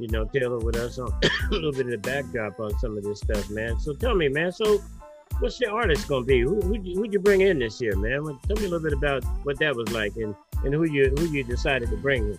you 0.00 0.08
know, 0.08 0.24
Taylor 0.24 0.58
with 0.58 0.76
us 0.76 0.98
on 0.98 1.12
a 1.22 1.54
little 1.54 1.72
bit 1.72 1.86
of 1.86 1.90
the 1.90 1.98
backdrop 1.98 2.58
on 2.58 2.76
some 2.78 2.96
of 2.96 3.04
this 3.04 3.20
stuff, 3.20 3.50
man. 3.50 3.78
So 3.78 3.92
tell 3.94 4.14
me, 4.14 4.28
man, 4.28 4.52
so 4.52 4.82
what's 5.40 5.60
your 5.60 5.72
artist 5.72 6.08
gonna 6.08 6.24
be? 6.24 6.40
Who 6.40 6.60
who'd 6.60 6.86
you, 6.86 6.96
who'd 6.96 7.12
you 7.12 7.18
bring 7.18 7.42
in 7.42 7.58
this 7.58 7.80
year, 7.80 7.96
man? 7.96 8.22
Tell 8.46 8.56
me 8.56 8.64
a 8.64 8.68
little 8.68 8.80
bit 8.80 8.92
about 8.92 9.24
what 9.44 9.58
that 9.58 9.74
was 9.74 9.90
like 9.92 10.16
and, 10.16 10.34
and 10.64 10.74
who 10.74 10.84
you 10.84 11.12
who 11.16 11.26
you 11.26 11.44
decided 11.44 11.90
to 11.90 11.96
bring 11.96 12.24
in. 12.24 12.38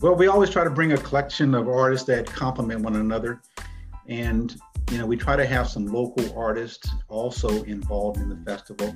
Well, 0.00 0.14
we 0.14 0.28
always 0.28 0.50
try 0.50 0.62
to 0.62 0.70
bring 0.70 0.92
a 0.92 0.98
collection 0.98 1.54
of 1.54 1.68
artists 1.68 2.06
that 2.06 2.26
complement 2.26 2.82
one 2.82 2.96
another, 2.96 3.40
and 4.06 4.54
you 4.90 4.98
know 4.98 5.06
we 5.06 5.16
try 5.16 5.36
to 5.36 5.46
have 5.46 5.68
some 5.68 5.86
local 5.86 6.38
artists 6.38 6.88
also 7.08 7.62
involved 7.64 8.18
in 8.18 8.28
the 8.28 8.36
festival. 8.44 8.94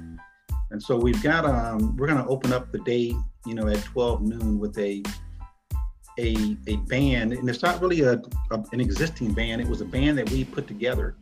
And 0.73 0.83
so 0.83 0.97
we've 0.97 1.23
got 1.23 1.45
um, 1.45 1.97
we're 1.97 2.07
going 2.07 2.23
to 2.23 2.29
open 2.29 2.51
up 2.51 2.73
the 2.73 2.79
day, 2.79 3.15
you 3.45 3.55
know, 3.55 3.69
at 3.69 3.85
12 3.85 4.23
noon 4.23 4.59
with 4.59 4.79
a 4.79 5.03
a 6.19 6.57
a 6.67 6.77
band, 6.77 7.33
and 7.33 7.49
it's 7.49 7.63
not 7.63 7.81
really 7.81 8.03
a, 8.03 8.15
a 8.51 8.65
an 8.73 8.81
existing 8.81 9.33
band. 9.33 9.61
It 9.61 9.69
was 9.69 9.81
a 9.81 9.87
band 9.87 10.19
that 10.19 10.31
we 10.31 10.45
put 10.45 10.67
together 10.67 11.17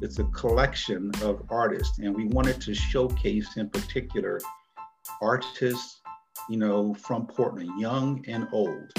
it's 0.00 0.20
a 0.20 0.24
collection 0.24 1.10
of 1.22 1.42
artists, 1.50 1.98
and 1.98 2.14
we 2.14 2.26
wanted 2.26 2.60
to 2.60 2.74
showcase 2.74 3.56
in 3.56 3.68
particular 3.68 4.40
artists, 5.20 6.00
you 6.48 6.56
know, 6.56 6.94
from 6.94 7.26
Portland, 7.26 7.80
young 7.80 8.24
and 8.28 8.46
old. 8.52 8.92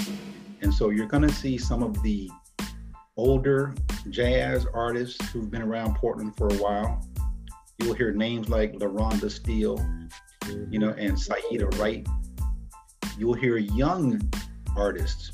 And 0.60 0.72
so 0.72 0.90
you're 0.90 1.06
going 1.06 1.26
to 1.26 1.34
see 1.34 1.56
some 1.56 1.82
of 1.82 2.02
the 2.02 2.30
older 3.16 3.74
jazz 4.10 4.66
artists 4.74 5.26
who've 5.30 5.50
been 5.50 5.62
around 5.62 5.94
Portland 5.96 6.36
for 6.36 6.48
a 6.48 6.56
while. 6.56 7.02
You'll 7.78 7.94
hear 7.94 8.12
names 8.12 8.50
like 8.50 8.74
LaRhonda 8.74 9.30
Steele, 9.30 9.82
you 10.68 10.78
know, 10.78 10.90
and 10.90 11.12
Saeeda 11.12 11.78
Wright. 11.78 12.06
You'll 13.18 13.34
hear 13.34 13.56
young 13.56 14.20
artists, 14.76 15.32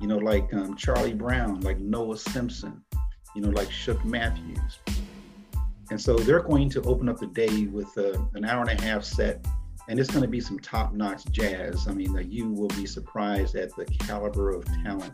you 0.00 0.06
know, 0.06 0.18
like 0.18 0.52
um, 0.54 0.76
Charlie 0.76 1.14
Brown, 1.14 1.60
like 1.60 1.78
Noah 1.78 2.18
Simpson, 2.18 2.82
you 3.34 3.42
know, 3.42 3.50
like 3.50 3.70
Shook 3.70 4.04
Matthews. 4.04 4.78
And 5.90 6.00
so 6.00 6.16
they're 6.16 6.42
going 6.42 6.70
to 6.70 6.82
open 6.82 7.08
up 7.08 7.18
the 7.18 7.26
day 7.26 7.66
with 7.66 7.96
a, 7.96 8.14
an 8.34 8.44
hour 8.44 8.62
and 8.62 8.78
a 8.78 8.82
half 8.82 9.04
set, 9.04 9.46
and 9.88 10.00
it's 10.00 10.10
going 10.10 10.22
to 10.22 10.28
be 10.28 10.40
some 10.40 10.58
top 10.58 10.92
notch 10.94 11.24
jazz. 11.26 11.86
I 11.86 11.92
mean, 11.92 12.16
you 12.30 12.48
will 12.48 12.68
be 12.68 12.86
surprised 12.86 13.56
at 13.56 13.74
the 13.76 13.84
caliber 13.84 14.50
of 14.50 14.64
talent 14.84 15.12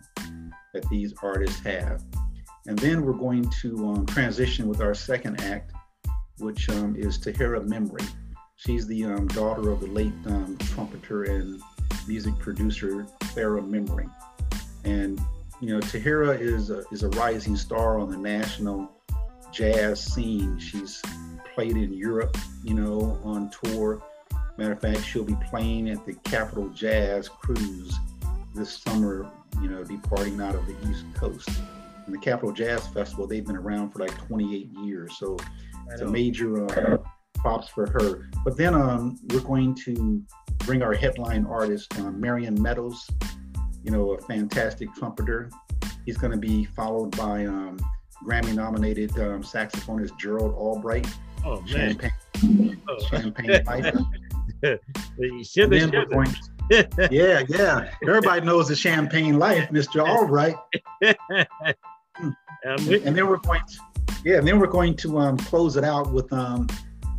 that 0.74 0.88
these 0.88 1.14
artists 1.22 1.58
have. 1.60 2.02
And 2.66 2.78
then 2.78 3.02
we're 3.02 3.14
going 3.14 3.50
to 3.62 3.88
um, 3.88 4.06
transition 4.06 4.68
with 4.68 4.80
our 4.80 4.94
second 4.94 5.40
act, 5.40 5.72
which 6.38 6.68
um, 6.68 6.94
is 6.96 7.18
Tahira 7.18 7.66
Memory. 7.66 8.04
She's 8.56 8.86
the 8.86 9.04
um, 9.06 9.26
daughter 9.28 9.70
of 9.70 9.80
the 9.80 9.86
late 9.86 10.12
um, 10.26 10.56
trumpeter 10.58 11.24
and 11.24 11.62
music 12.08 12.36
producer 12.38 13.06
Thara 13.20 13.62
Memory. 13.62 14.08
And 14.84 15.20
you 15.60 15.68
know, 15.68 15.80
Tahira 15.80 16.38
is 16.40 16.70
a, 16.70 16.84
is 16.90 17.02
a 17.02 17.08
rising 17.10 17.56
star 17.56 17.98
on 17.98 18.10
the 18.10 18.16
national 18.16 18.90
jazz 19.52 20.02
scene. 20.02 20.58
She's 20.58 21.02
played 21.54 21.76
in 21.76 21.92
Europe, 21.92 22.36
you 22.62 22.74
know, 22.74 23.18
on 23.24 23.50
tour. 23.50 24.02
Matter 24.56 24.72
of 24.72 24.80
fact, 24.80 25.04
she'll 25.04 25.24
be 25.24 25.36
playing 25.50 25.90
at 25.90 26.04
the 26.06 26.14
Capital 26.24 26.68
Jazz 26.70 27.28
Cruise 27.28 27.96
this 28.54 28.78
summer, 28.78 29.30
you 29.60 29.68
know, 29.68 29.84
departing 29.84 30.40
out 30.40 30.54
of 30.54 30.66
the 30.66 30.76
East 30.88 31.04
Coast. 31.14 31.48
And 32.06 32.14
the 32.14 32.18
Capital 32.18 32.52
Jazz 32.52 32.86
Festival, 32.88 33.26
they've 33.26 33.44
been 33.44 33.56
around 33.56 33.90
for 33.90 33.98
like 34.00 34.16
28 34.26 34.70
years. 34.84 35.16
So 35.18 35.36
it's 35.90 36.02
a 36.02 36.06
major 36.06 36.64
uh, 36.66 36.98
props 37.38 37.68
for 37.68 37.90
her. 37.90 38.28
But 38.44 38.56
then 38.56 38.74
um, 38.74 39.18
we're 39.30 39.40
going 39.40 39.74
to 39.86 40.22
bring 40.58 40.82
our 40.82 40.94
headline 40.94 41.46
artist, 41.46 41.98
um, 41.98 42.20
Marion 42.20 42.60
Meadows, 42.60 43.08
you 43.82 43.90
know, 43.90 44.12
a 44.12 44.18
fantastic 44.18 44.94
trumpeter. 44.94 45.50
He's 46.04 46.18
going 46.18 46.32
to 46.32 46.38
be 46.38 46.64
followed 46.64 47.16
by 47.16 47.46
um, 47.46 47.78
Grammy 48.24 48.54
nominated 48.54 49.10
um, 49.18 49.42
saxophonist 49.42 50.18
Gerald 50.18 50.54
Albright. 50.54 51.08
Oh, 51.44 51.60
man. 51.62 51.98
Champagne, 51.98 52.82
oh. 52.88 53.06
Champagne 53.06 53.64
Life. 53.64 53.96
going, 56.10 56.34
yeah, 57.10 57.42
yeah. 57.48 57.90
Everybody 58.02 58.44
knows 58.44 58.68
the 58.68 58.76
Champagne 58.76 59.38
Life, 59.38 59.70
Mr. 59.70 60.06
Albright. 60.06 60.56
and 61.00 61.16
then 63.16 63.26
we're 63.26 63.38
going 63.38 63.62
to, 63.66 63.78
yeah, 64.24 64.38
and 64.38 64.46
then 64.46 64.58
we're 64.58 64.66
going 64.66 64.94
to 64.96 65.18
um, 65.18 65.38
close 65.38 65.76
it 65.76 65.84
out 65.84 66.12
with 66.12 66.30
um, 66.32 66.66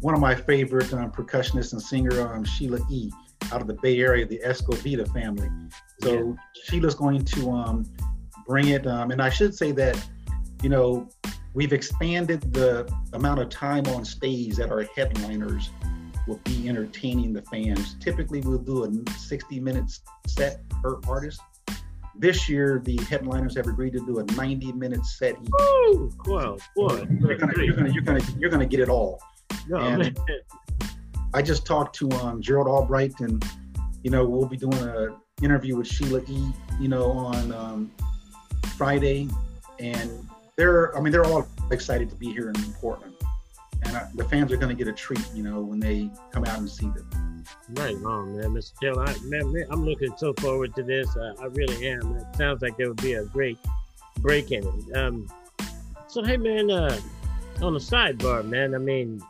one 0.02 0.14
of 0.14 0.20
my 0.20 0.36
favorite 0.36 0.94
um, 0.94 1.12
percussionists 1.12 1.74
and 1.74 1.82
singer, 1.82 2.22
um, 2.34 2.44
Sheila 2.44 2.80
E. 2.90 3.12
out 3.52 3.62
of 3.62 3.68
the 3.68 3.74
Bay 3.76 4.00
Area, 4.00 4.26
the 4.26 4.40
Escovedo 4.46 5.12
family. 5.14 5.50
So 6.02 6.14
yeah. 6.14 6.64
Sheila's 6.64 6.96
going 6.96 7.26
to 7.26 7.52
um, 7.52 7.86
bring 8.48 8.70
it, 8.70 8.88
um, 8.88 9.12
and 9.12 9.22
I 9.22 9.30
should 9.30 9.54
say 9.56 9.72
that 9.74 10.02
you 10.62 10.70
know, 10.70 11.08
we've 11.54 11.74
expanded 11.74 12.42
the 12.54 12.92
amount 13.14 13.40
of 13.40 13.50
time 13.50 13.86
on 13.88 14.04
stage 14.04 14.56
that 14.58 14.72
our 14.72 14.84
headliners 14.96 15.70
will 16.28 16.40
be 16.44 16.68
entertaining 16.68 17.34
the 17.34 17.42
fans. 17.44 17.96
Typically, 18.00 18.42
we'll 18.42 18.58
do 18.58 18.84
a 18.84 19.12
60 19.12 19.60
minutes 19.60 20.02
set 20.28 20.62
per 20.82 21.00
artist. 21.08 21.42
This 22.16 22.50
year, 22.50 22.82
the 22.84 22.98
headliners 23.04 23.56
have 23.56 23.68
agreed 23.68 23.94
to 23.94 24.06
do 24.06 24.20
a 24.20 24.24
90 24.36 24.74
minute 24.74 25.06
set 25.06 25.36
each. 25.42 25.50
Ooh, 25.62 26.12
boy. 26.76 27.08
You're 27.22 27.38
gonna, 27.38 27.54
you're 27.64 27.76
gonna, 27.76 27.94
you're 27.94 28.04
gonna, 28.04 28.22
you're 28.38 28.50
gonna 28.50 28.66
get 28.66 28.82
it 28.82 28.90
all. 28.90 29.22
No, 29.68 29.78
and 29.78 30.18
I 31.34 31.42
just 31.42 31.66
talked 31.66 31.96
to 31.98 32.10
um, 32.12 32.42
Gerald 32.42 32.68
Albright, 32.68 33.20
and 33.20 33.44
you 34.04 34.12
know, 34.12 34.26
we'll 34.26 34.48
be 34.48 34.58
doing 34.58 34.78
an 34.78 35.16
interview 35.42 35.78
with 35.78 35.88
Sheila 35.88 36.22
E. 36.28 36.52
You 36.80 36.88
know, 36.88 37.12
on 37.12 37.52
um, 37.54 37.92
Friday, 38.78 39.28
and 39.80 40.28
they're 40.56 40.96
I 40.98 41.02
mean 41.02 41.12
they're 41.12 41.26
all 41.26 41.48
excited 41.72 42.10
to 42.10 42.16
be 42.16 42.32
here 42.32 42.50
in 42.50 42.74
Portland, 42.74 43.14
and 43.84 43.96
I, 43.96 44.08
the 44.16 44.24
fans 44.26 44.52
are 44.52 44.58
going 44.58 44.76
to 44.76 44.84
get 44.84 44.88
a 44.88 44.96
treat, 44.96 45.26
you 45.34 45.44
know, 45.44 45.62
when 45.62 45.80
they 45.80 46.10
come 46.32 46.46
out 46.46 46.58
and 46.58 46.70
see 46.70 46.88
them. 46.88 47.46
Right 47.72 47.96
on, 47.96 48.38
man, 48.38 48.52
Mr. 48.52 48.74
Taylor. 48.82 49.06
I, 49.06 49.16
man, 49.24 49.52
man, 49.52 49.66
I'm 49.70 49.86
looking 49.86 50.16
so 50.18 50.34
forward 50.40 50.76
to 50.76 50.84
this. 50.84 51.16
I, 51.18 51.44
I 51.44 51.46
really 51.46 51.88
am. 51.88 52.16
It 52.16 52.36
sounds 52.36 52.62
like 52.62 52.78
there 52.78 52.88
would 52.88 53.02
be 53.02 53.14
a 53.14 53.26
great 53.26 53.58
break 54.20 54.52
in 54.52 54.66
it. 54.66 54.98
Um, 54.98 55.28
so 56.08 56.24
hey, 56.24 56.38
man, 56.38 56.72
uh, 56.72 57.00
on 57.62 57.74
the 57.74 57.80
sidebar, 57.80 58.46
man. 58.46 58.74
I 58.74 58.80
mean, 58.80 59.22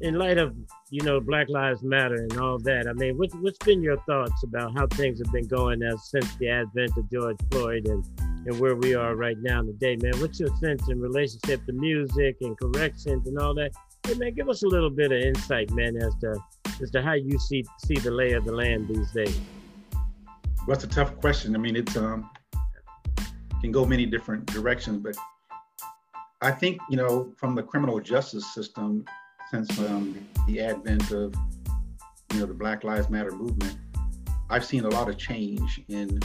in 0.00 0.14
light 0.14 0.38
of 0.38 0.54
you 0.90 1.02
know 1.02 1.20
Black 1.20 1.48
Lives 1.48 1.82
Matter 1.82 2.14
and 2.14 2.38
all 2.38 2.58
that, 2.60 2.86
I 2.88 2.92
mean, 2.92 3.16
what, 3.18 3.30
what's 3.40 3.58
been 3.58 3.82
your 3.82 3.98
thoughts 4.02 4.42
about 4.44 4.76
how 4.76 4.86
things 4.86 5.20
have 5.24 5.32
been 5.32 5.46
going 5.46 5.82
as 5.82 6.10
since 6.10 6.34
the 6.36 6.48
advent 6.48 6.92
of 6.96 7.10
George 7.10 7.36
Floyd 7.50 7.86
and 7.88 8.04
and 8.46 8.58
where 8.60 8.76
we 8.76 8.94
are 8.94 9.16
right 9.16 9.36
now 9.40 9.62
today, 9.62 9.96
man. 9.96 10.18
What's 10.20 10.38
your 10.40 10.54
sense 10.56 10.88
in 10.88 11.00
relationship 11.00 11.64
to 11.66 11.72
music 11.72 12.36
and 12.40 12.56
corrections 12.58 13.26
and 13.26 13.38
all 13.38 13.54
that? 13.54 13.72
Hey, 14.06 14.14
man, 14.14 14.34
give 14.34 14.48
us 14.48 14.62
a 14.62 14.66
little 14.66 14.90
bit 14.90 15.12
of 15.12 15.20
insight, 15.20 15.70
man, 15.72 15.96
as 15.96 16.14
to 16.20 16.36
as 16.80 16.90
to 16.92 17.02
how 17.02 17.14
you 17.14 17.38
see 17.38 17.64
see 17.84 17.96
the 17.96 18.10
lay 18.10 18.32
of 18.32 18.44
the 18.44 18.52
land 18.52 18.88
these 18.88 19.10
days. 19.12 19.38
Well, 19.92 20.68
that's 20.68 20.84
a 20.84 20.88
tough 20.88 21.18
question. 21.20 21.54
I 21.56 21.58
mean, 21.58 21.76
it's 21.76 21.96
um 21.96 22.30
can 23.60 23.72
go 23.72 23.84
many 23.84 24.06
different 24.06 24.46
directions, 24.46 24.98
but 24.98 25.16
I 26.40 26.52
think 26.52 26.80
you 26.88 26.96
know 26.96 27.32
from 27.36 27.54
the 27.54 27.62
criminal 27.62 27.98
justice 28.00 28.54
system, 28.54 29.04
since 29.50 29.78
um, 29.78 30.26
the 30.46 30.60
advent 30.60 31.10
of 31.10 31.34
you 32.32 32.40
know 32.40 32.46
the 32.46 32.54
Black 32.54 32.84
Lives 32.84 33.08
Matter 33.08 33.32
movement, 33.32 33.78
I've 34.50 34.64
seen 34.64 34.84
a 34.84 34.88
lot 34.88 35.08
of 35.08 35.16
change 35.16 35.80
in 35.88 36.20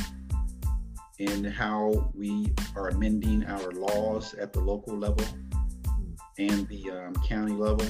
in 1.19 1.43
how 1.43 2.11
we 2.13 2.53
are 2.75 2.89
amending 2.89 3.45
our 3.45 3.71
laws 3.71 4.33
at 4.33 4.51
the 4.51 4.59
local 4.59 4.97
level 4.97 5.25
and 6.37 6.67
the 6.67 6.89
um, 6.91 7.13
county 7.27 7.53
level. 7.53 7.85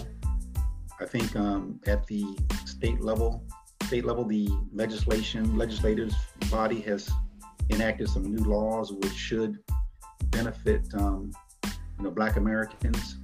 I 1.00 1.06
think 1.06 1.36
um, 1.36 1.80
at 1.88 2.06
the 2.06 2.26
state 2.66 3.02
level, 3.02 3.44
state 3.86 4.06
level, 4.06 4.26
the 4.26 4.50
legislation 4.72 5.58
legislators 5.58 6.14
body 6.52 6.82
has 6.82 7.10
enacted 7.72 8.10
some 8.10 8.24
new 8.24 8.44
laws 8.44 8.92
which 8.92 9.14
should 9.14 9.58
benefit 10.26 10.82
um, 10.94 11.32
you 11.98 12.04
know 12.04 12.12
Black 12.12 12.36
Americans. 12.36 13.18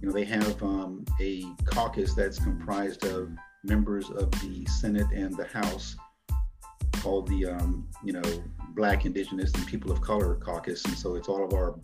You 0.00 0.08
know 0.08 0.12
they 0.12 0.24
have 0.24 0.62
um, 0.62 1.04
a 1.20 1.44
caucus 1.64 2.14
that's 2.14 2.38
comprised 2.38 3.04
of 3.04 3.30
members 3.64 4.08
of 4.10 4.30
the 4.42 4.64
Senate 4.66 5.06
and 5.12 5.36
the 5.36 5.44
House 5.44 5.96
called 6.94 7.28
the 7.28 7.46
um, 7.46 7.88
you 8.04 8.12
know 8.12 8.22
Black, 8.70 9.04
Indigenous, 9.04 9.52
and 9.54 9.66
People 9.66 9.90
of 9.92 10.00
Color 10.00 10.36
Caucus, 10.36 10.84
and 10.84 10.96
so 10.96 11.16
it's 11.16 11.28
all 11.28 11.44
of 11.44 11.52
our 11.52 11.74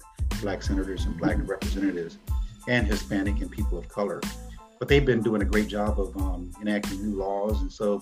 Black 0.40 0.62
senators 0.62 1.04
and 1.04 1.18
Black 1.18 1.36
representatives, 1.40 2.18
and 2.68 2.86
Hispanic 2.86 3.40
and 3.40 3.50
people 3.50 3.78
of 3.78 3.88
color. 3.88 4.20
But 4.78 4.88
they've 4.88 5.04
been 5.04 5.22
doing 5.22 5.42
a 5.42 5.44
great 5.44 5.68
job 5.68 5.98
of 5.98 6.16
um, 6.16 6.52
enacting 6.60 7.02
new 7.02 7.18
laws, 7.18 7.60
and 7.60 7.72
so 7.72 8.00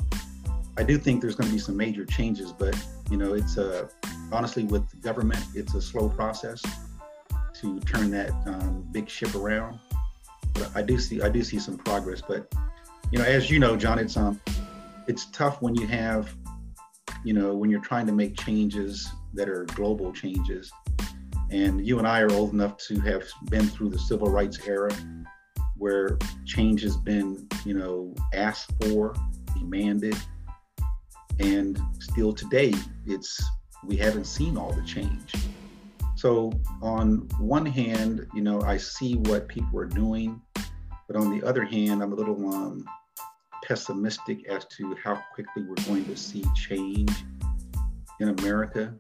I 0.76 0.82
do 0.82 0.98
think 0.98 1.20
there's 1.20 1.36
going 1.36 1.48
to 1.48 1.52
be 1.52 1.60
some 1.60 1.76
major 1.76 2.04
changes. 2.04 2.52
But 2.52 2.76
you 3.10 3.16
know, 3.16 3.34
it's 3.34 3.56
a 3.56 3.88
honestly 4.32 4.64
with 4.64 4.84
government, 5.02 5.44
it's 5.54 5.74
a 5.74 5.82
slow 5.82 6.08
process 6.08 6.62
to 7.54 7.80
turn 7.80 8.10
that 8.10 8.30
um, 8.46 8.86
big 8.90 9.08
ship 9.08 9.34
around. 9.34 9.78
I 10.74 10.82
do 10.82 10.98
see 10.98 11.22
I 11.22 11.28
do 11.28 11.42
see 11.42 11.58
some 11.58 11.76
progress. 11.76 12.20
But 12.20 12.52
you 13.10 13.18
know, 13.18 13.24
as 13.24 13.50
you 13.50 13.58
know, 13.58 13.76
John, 13.76 13.98
it's 13.98 14.16
um 14.16 14.40
it's 15.06 15.26
tough 15.26 15.60
when 15.60 15.74
you 15.74 15.86
have 15.86 16.34
you 17.24 17.32
know, 17.32 17.54
when 17.54 17.70
you're 17.70 17.80
trying 17.80 18.06
to 18.06 18.12
make 18.12 18.38
changes 18.38 19.08
that 19.32 19.48
are 19.48 19.64
global 19.64 20.12
changes. 20.12 20.70
And 21.50 21.84
you 21.86 21.98
and 21.98 22.06
I 22.06 22.20
are 22.20 22.30
old 22.32 22.52
enough 22.52 22.76
to 22.88 23.00
have 23.00 23.24
been 23.50 23.66
through 23.66 23.90
the 23.90 23.98
civil 23.98 24.28
rights 24.28 24.58
era 24.66 24.94
where 25.76 26.18
change 26.44 26.82
has 26.82 26.96
been, 26.96 27.48
you 27.64 27.74
know, 27.74 28.14
asked 28.32 28.70
for, 28.80 29.14
demanded. 29.56 30.16
And 31.40 31.80
still 31.98 32.32
today, 32.32 32.74
it's 33.06 33.42
we 33.84 33.96
haven't 33.96 34.26
seen 34.26 34.56
all 34.56 34.72
the 34.72 34.82
change. 34.82 35.34
So 36.24 36.50
on 36.80 37.28
one 37.38 37.66
hand, 37.66 38.26
you 38.32 38.40
know, 38.40 38.62
I 38.62 38.78
see 38.78 39.16
what 39.16 39.46
people 39.46 39.78
are 39.78 39.84
doing, 39.84 40.40
but 41.06 41.16
on 41.16 41.38
the 41.38 41.46
other 41.46 41.64
hand, 41.64 42.02
I'm 42.02 42.14
a 42.14 42.14
little 42.14 42.48
um, 42.48 42.88
pessimistic 43.62 44.48
as 44.48 44.64
to 44.78 44.96
how 45.04 45.22
quickly 45.34 45.64
we're 45.64 45.84
going 45.84 46.06
to 46.06 46.16
see 46.16 46.42
change 46.54 47.12
in 48.20 48.30
America, 48.30 48.94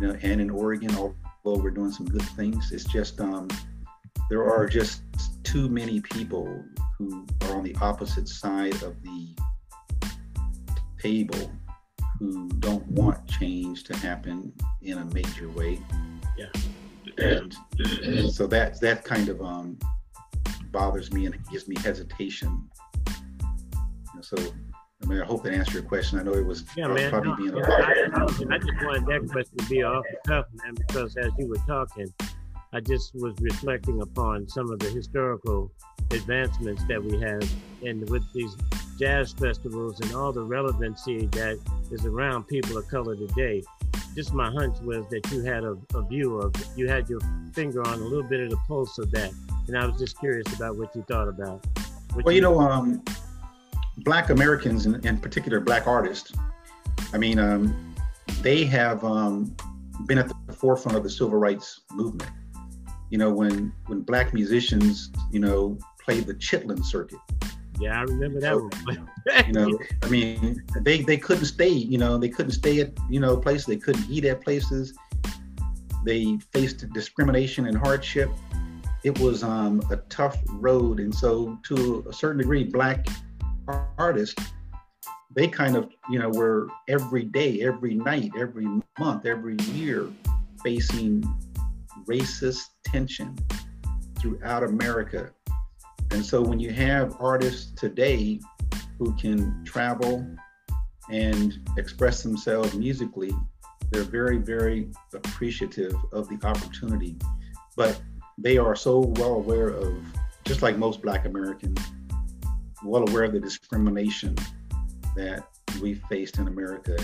you 0.00 0.06
know, 0.06 0.16
and 0.22 0.40
in 0.40 0.50
Oregon, 0.50 0.94
although 0.94 1.60
we're 1.60 1.72
doing 1.72 1.90
some 1.90 2.06
good 2.06 2.22
things. 2.36 2.70
It's 2.70 2.84
just 2.84 3.20
um, 3.20 3.48
there 4.30 4.48
are 4.48 4.68
just 4.68 5.02
too 5.42 5.68
many 5.68 6.00
people 6.00 6.62
who 6.96 7.26
are 7.42 7.56
on 7.56 7.64
the 7.64 7.74
opposite 7.80 8.28
side 8.28 8.80
of 8.84 8.94
the 9.02 9.34
table 10.96 11.50
who 12.18 12.48
don't 12.60 12.86
want 12.88 13.26
change 13.28 13.84
to 13.84 13.96
happen 13.96 14.52
in 14.82 14.98
a 14.98 15.04
major 15.06 15.48
way. 15.50 15.80
Yeah. 16.36 16.46
And, 17.18 17.54
and 17.78 18.30
so 18.30 18.46
that 18.48 18.80
that 18.80 19.04
kind 19.04 19.28
of 19.28 19.40
um, 19.42 19.78
bothers 20.70 21.12
me 21.12 21.26
and 21.26 21.34
it 21.34 21.40
gives 21.50 21.68
me 21.68 21.76
hesitation 21.78 22.68
so, 24.24 24.36
I 25.02 25.06
mean, 25.06 25.20
I 25.20 25.24
hope 25.24 25.42
that 25.42 25.52
answered 25.52 25.74
your 25.74 25.82
question. 25.82 26.18
I 26.18 26.22
know 26.22 26.32
it 26.32 26.46
was 26.46 26.64
yeah, 26.76 26.86
man. 26.86 27.10
probably 27.10 27.30
no, 27.30 27.36
being. 27.36 27.56
Yeah, 27.56 27.64
I, 27.68 28.52
I, 28.52 28.54
I, 28.54 28.58
just 28.58 28.84
wanted 28.84 29.06
that 29.06 29.28
question 29.30 29.58
to 29.58 29.64
be 29.66 29.82
off 29.82 30.04
the 30.10 30.28
cuff, 30.28 30.46
man, 30.54 30.74
because 30.74 31.16
as 31.16 31.30
you 31.38 31.48
were 31.48 31.60
talking, 31.66 32.12
I 32.72 32.80
just 32.80 33.14
was 33.14 33.34
reflecting 33.40 34.00
upon 34.00 34.48
some 34.48 34.70
of 34.70 34.78
the 34.78 34.88
historical 34.88 35.70
advancements 36.10 36.84
that 36.84 37.04
we 37.04 37.20
have, 37.20 37.46
and 37.82 38.08
with 38.08 38.24
these 38.32 38.56
jazz 38.98 39.32
festivals 39.32 40.00
and 40.00 40.14
all 40.14 40.32
the 40.32 40.42
relevancy 40.42 41.26
that 41.26 41.58
is 41.94 42.04
around 42.04 42.44
people 42.44 42.76
of 42.76 42.86
color 42.88 43.16
today. 43.16 43.62
Just 44.14 44.32
my 44.32 44.50
hunch 44.50 44.78
was 44.80 45.08
that 45.08 45.30
you 45.32 45.42
had 45.42 45.64
a, 45.64 45.76
a 45.94 46.02
view 46.02 46.38
of, 46.38 46.54
you 46.76 46.88
had 46.88 47.08
your 47.08 47.20
finger 47.52 47.86
on 47.86 48.00
a 48.00 48.04
little 48.04 48.28
bit 48.28 48.40
of 48.40 48.50
the 48.50 48.58
pulse 48.68 48.98
of 48.98 49.10
that, 49.12 49.32
and 49.66 49.78
I 49.78 49.86
was 49.86 49.98
just 49.98 50.18
curious 50.18 50.46
about 50.54 50.76
what 50.76 50.94
you 50.94 51.02
thought 51.08 51.28
about. 51.28 51.64
well, 52.14 52.30
you, 52.32 52.36
you 52.36 52.40
know, 52.42 52.60
um, 52.60 53.02
Black 53.98 54.30
Americans, 54.30 54.86
in, 54.86 55.04
in 55.06 55.18
particular 55.18 55.60
Black 55.60 55.86
artists, 55.86 56.32
I 57.12 57.18
mean, 57.18 57.38
um, 57.38 57.94
they 58.40 58.64
have 58.64 59.04
um, 59.04 59.56
been 60.06 60.18
at 60.18 60.30
the 60.46 60.52
forefront 60.52 60.96
of 60.96 61.04
the 61.04 61.10
civil 61.10 61.38
rights 61.38 61.80
movement. 61.92 62.30
You 63.10 63.18
know, 63.18 63.32
when 63.32 63.72
when 63.86 64.00
Black 64.00 64.34
musicians, 64.34 65.10
you 65.30 65.38
know, 65.38 65.78
played 66.00 66.26
the 66.26 66.34
Chitlin 66.34 66.84
circuit. 66.84 67.20
Yeah, 67.80 67.98
I 67.98 68.02
remember 68.02 68.40
that 68.40 68.54
so, 68.54 68.70
one. 68.84 69.08
you 69.46 69.52
know, 69.52 69.78
I 70.02 70.08
mean, 70.08 70.62
they 70.82 71.02
they 71.02 71.16
couldn't 71.16 71.46
stay. 71.46 71.68
You 71.68 71.98
know, 71.98 72.18
they 72.18 72.28
couldn't 72.28 72.52
stay 72.52 72.80
at 72.80 72.92
you 73.10 73.20
know 73.20 73.36
places. 73.36 73.66
They 73.66 73.76
couldn't 73.76 74.06
eat 74.08 74.24
at 74.24 74.42
places. 74.42 74.94
They 76.04 76.38
faced 76.52 76.88
discrimination 76.92 77.66
and 77.66 77.76
hardship. 77.76 78.30
It 79.02 79.18
was 79.18 79.42
um, 79.42 79.82
a 79.90 79.96
tough 80.08 80.38
road, 80.48 81.00
and 81.00 81.14
so 81.14 81.58
to 81.64 82.04
a 82.08 82.12
certain 82.12 82.38
degree, 82.38 82.64
Black 82.64 83.06
artists, 83.98 84.40
they 85.34 85.48
kind 85.48 85.76
of, 85.76 85.90
you 86.10 86.18
know, 86.18 86.30
were 86.30 86.68
every 86.88 87.24
day, 87.24 87.62
every 87.62 87.94
night, 87.94 88.30
every 88.38 88.66
month, 88.98 89.26
every 89.26 89.56
year 89.72 90.08
facing 90.62 91.22
racist 92.06 92.70
tension 92.84 93.36
throughout 94.18 94.62
America. 94.62 95.30
And 96.14 96.24
so 96.24 96.40
when 96.40 96.60
you 96.60 96.72
have 96.72 97.16
artists 97.18 97.72
today 97.72 98.38
who 99.00 99.12
can 99.16 99.64
travel 99.64 100.24
and 101.10 101.58
express 101.76 102.22
themselves 102.22 102.72
musically, 102.72 103.32
they're 103.90 104.04
very, 104.04 104.36
very 104.36 104.90
appreciative 105.12 105.92
of 106.12 106.28
the 106.28 106.38
opportunity. 106.46 107.16
But 107.76 108.00
they 108.38 108.58
are 108.58 108.76
so 108.76 109.00
well 109.16 109.34
aware 109.34 109.70
of, 109.70 109.96
just 110.44 110.62
like 110.62 110.78
most 110.78 111.02
Black 111.02 111.26
Americans, 111.26 111.80
well 112.84 113.08
aware 113.08 113.24
of 113.24 113.32
the 113.32 113.40
discrimination 113.40 114.36
that 115.16 115.48
we 115.82 115.94
faced 115.94 116.38
in 116.38 116.46
America. 116.46 116.96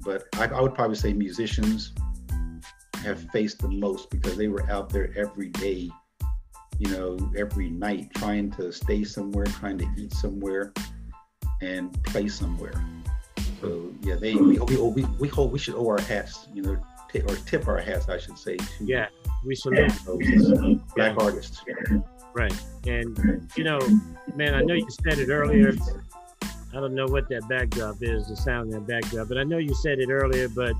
But 0.00 0.24
I, 0.34 0.46
I 0.46 0.60
would 0.60 0.74
probably 0.74 0.96
say 0.96 1.12
musicians 1.12 1.92
have 2.96 3.20
faced 3.30 3.60
the 3.60 3.68
most 3.68 4.10
because 4.10 4.36
they 4.36 4.48
were 4.48 4.68
out 4.68 4.88
there 4.90 5.16
every 5.16 5.50
day, 5.50 5.88
you 6.78 6.90
know, 6.90 7.32
every 7.36 7.70
night 7.70 8.12
trying 8.14 8.50
to 8.52 8.72
stay 8.72 9.04
somewhere, 9.04 9.46
trying 9.46 9.78
to 9.78 9.86
eat 9.96 10.12
somewhere, 10.12 10.72
and 11.60 11.92
play 12.04 12.28
somewhere. 12.28 12.74
So 13.60 13.92
yeah, 14.02 14.16
they 14.16 14.34
we 14.34 14.58
we 14.58 14.76
we, 14.76 15.04
we 15.18 15.28
hold 15.28 15.52
we 15.52 15.58
should 15.58 15.74
owe 15.74 15.88
our 15.88 16.00
hats, 16.00 16.48
you 16.54 16.62
know, 16.62 16.76
t- 17.10 17.22
or 17.22 17.36
tip 17.36 17.66
our 17.66 17.78
hats, 17.78 18.08
I 18.08 18.18
should 18.18 18.38
say. 18.38 18.56
To 18.56 18.84
yeah, 18.84 19.08
we 19.44 19.54
salute 19.54 19.92
those 20.06 20.50
black 20.94 21.16
yeah. 21.16 21.24
artists. 21.24 21.62
Right. 22.34 22.54
And, 22.86 23.50
you 23.56 23.64
know, 23.64 23.80
man, 24.36 24.54
I 24.54 24.62
know 24.62 24.74
you 24.74 24.86
said 25.02 25.18
it 25.18 25.28
earlier. 25.28 25.72
I 26.72 26.74
don't 26.74 26.94
know 26.94 27.06
what 27.06 27.28
that 27.30 27.48
backdrop 27.48 27.96
is, 28.00 28.28
the 28.28 28.36
sound 28.36 28.72
of 28.72 28.86
that 28.86 29.02
backdrop, 29.02 29.28
but 29.28 29.38
I 29.38 29.42
know 29.42 29.58
you 29.58 29.74
said 29.74 29.98
it 29.98 30.10
earlier, 30.10 30.48
but 30.48 30.74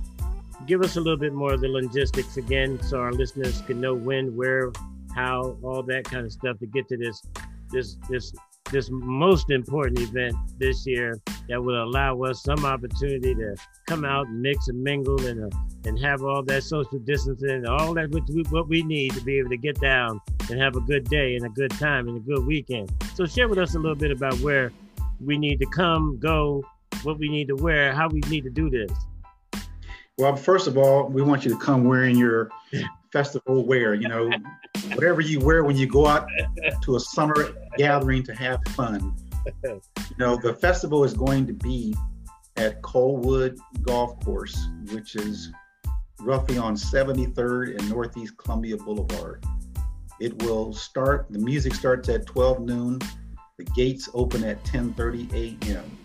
give 0.67 0.83
us 0.83 0.97
a 0.97 1.01
little 1.01 1.19
bit 1.19 1.33
more 1.33 1.55
of 1.55 1.61
the 1.61 1.69
logistics 1.69 2.37
again 2.37 2.81
so 2.83 3.01
our 3.01 3.13
listeners 3.13 3.63
can 3.63 3.81
know 3.81 3.95
when, 3.95 4.37
where, 4.37 4.71
how, 5.18 5.57
all 5.62 5.83
that 5.83 6.04
kind 6.04 6.24
of 6.24 6.33
stuff 6.33 6.59
to 6.61 6.66
get 6.66 6.88
to 6.88 6.96
this 6.96 7.22
this 7.70 7.96
this 8.09 8.33
this 8.70 8.88
most 8.90 9.50
important 9.50 9.98
event 9.98 10.35
this 10.59 10.87
year 10.87 11.18
that 11.48 11.62
will 11.62 11.83
allow 11.83 12.20
us 12.22 12.42
some 12.42 12.64
opportunity 12.64 13.35
to 13.35 13.57
come 13.87 14.04
out 14.04 14.26
and 14.26 14.40
mix 14.40 14.68
and 14.68 14.81
mingle 14.81 15.20
and 15.26 15.52
uh, 15.52 15.59
and 15.85 15.98
have 15.98 16.22
all 16.22 16.42
that 16.42 16.62
social 16.62 16.98
distancing 17.00 17.50
and 17.50 17.66
all 17.66 17.94
that 17.94 18.11
what 18.11 18.28
we, 18.28 18.42
what 18.50 18.68
we 18.68 18.83
need 18.83 19.12
to 19.12 19.20
be 19.22 19.38
able 19.38 19.50
to 19.50 19.57
get 19.57 19.81
down 19.81 20.20
and 20.50 20.61
have 20.61 20.76
a 20.76 20.81
good 20.81 21.04
day 21.09 21.35
and 21.35 21.44
a 21.44 21.48
good 21.50 21.70
time 21.72 22.09
and 22.09 22.16
a 22.16 22.20
good 22.20 22.44
weekend. 22.46 22.92
So 23.14 23.26
share 23.26 23.48
with 23.48 23.59
us 23.59 23.74
a 23.74 23.78
little 23.78 23.96
bit 23.96 24.11
about 24.11 24.35
where 24.40 24.72
we 25.20 25.37
need 25.37 25.59
to 25.61 25.66
come, 25.66 26.18
go, 26.20 26.62
what 27.02 27.18
we 27.18 27.28
need 27.28 27.48
to 27.48 27.57
wear, 27.57 27.92
how 27.92 28.09
we 28.09 28.20
need 28.28 28.44
to 28.44 28.50
do 28.50 28.70
this. 28.70 28.92
Well, 30.18 30.37
first 30.37 30.66
of 30.66 30.76
all, 30.76 31.09
we 31.09 31.22
want 31.22 31.44
you 31.44 31.52
to 31.52 31.59
come 31.59 31.85
wearing 31.85 32.16
your 32.16 32.50
festival 33.12 33.64
wear, 33.64 33.94
you 33.94 34.09
know, 34.09 34.31
whatever 34.99 35.21
you 35.21 35.39
wear 35.39 35.63
when 35.63 35.77
you 35.77 35.87
go 35.87 36.09
out 36.09 36.29
to 36.83 36.97
a 36.97 37.01
summer 37.01 37.55
gathering 37.77 38.21
to 38.21 38.35
have 38.35 38.61
fun. 38.71 39.15
You 39.63 39.81
know, 40.19 40.35
the 40.35 40.55
festival 40.55 41.05
is 41.05 41.15
going 41.15 41.47
to 41.47 41.53
be 41.53 41.95
at 42.57 42.83
Colwood 42.83 43.57
Golf 43.83 44.19
Course, 44.25 44.59
which 44.91 45.15
is 45.15 45.53
roughly 46.19 46.59
on 46.59 46.75
73rd 46.75 47.79
and 47.79 47.89
Northeast 47.89 48.37
Columbia 48.39 48.77
Boulevard. 48.77 49.45
It 50.19 50.43
will 50.43 50.73
start, 50.73 51.29
the 51.31 51.39
music 51.39 51.75
starts 51.75 52.09
at 52.09 52.27
12 52.27 52.63
noon. 52.63 52.99
The 53.57 53.67
gates 53.77 54.09
open 54.15 54.43
at 54.43 54.65
10:30 54.65 55.33
a.m. 55.33 55.97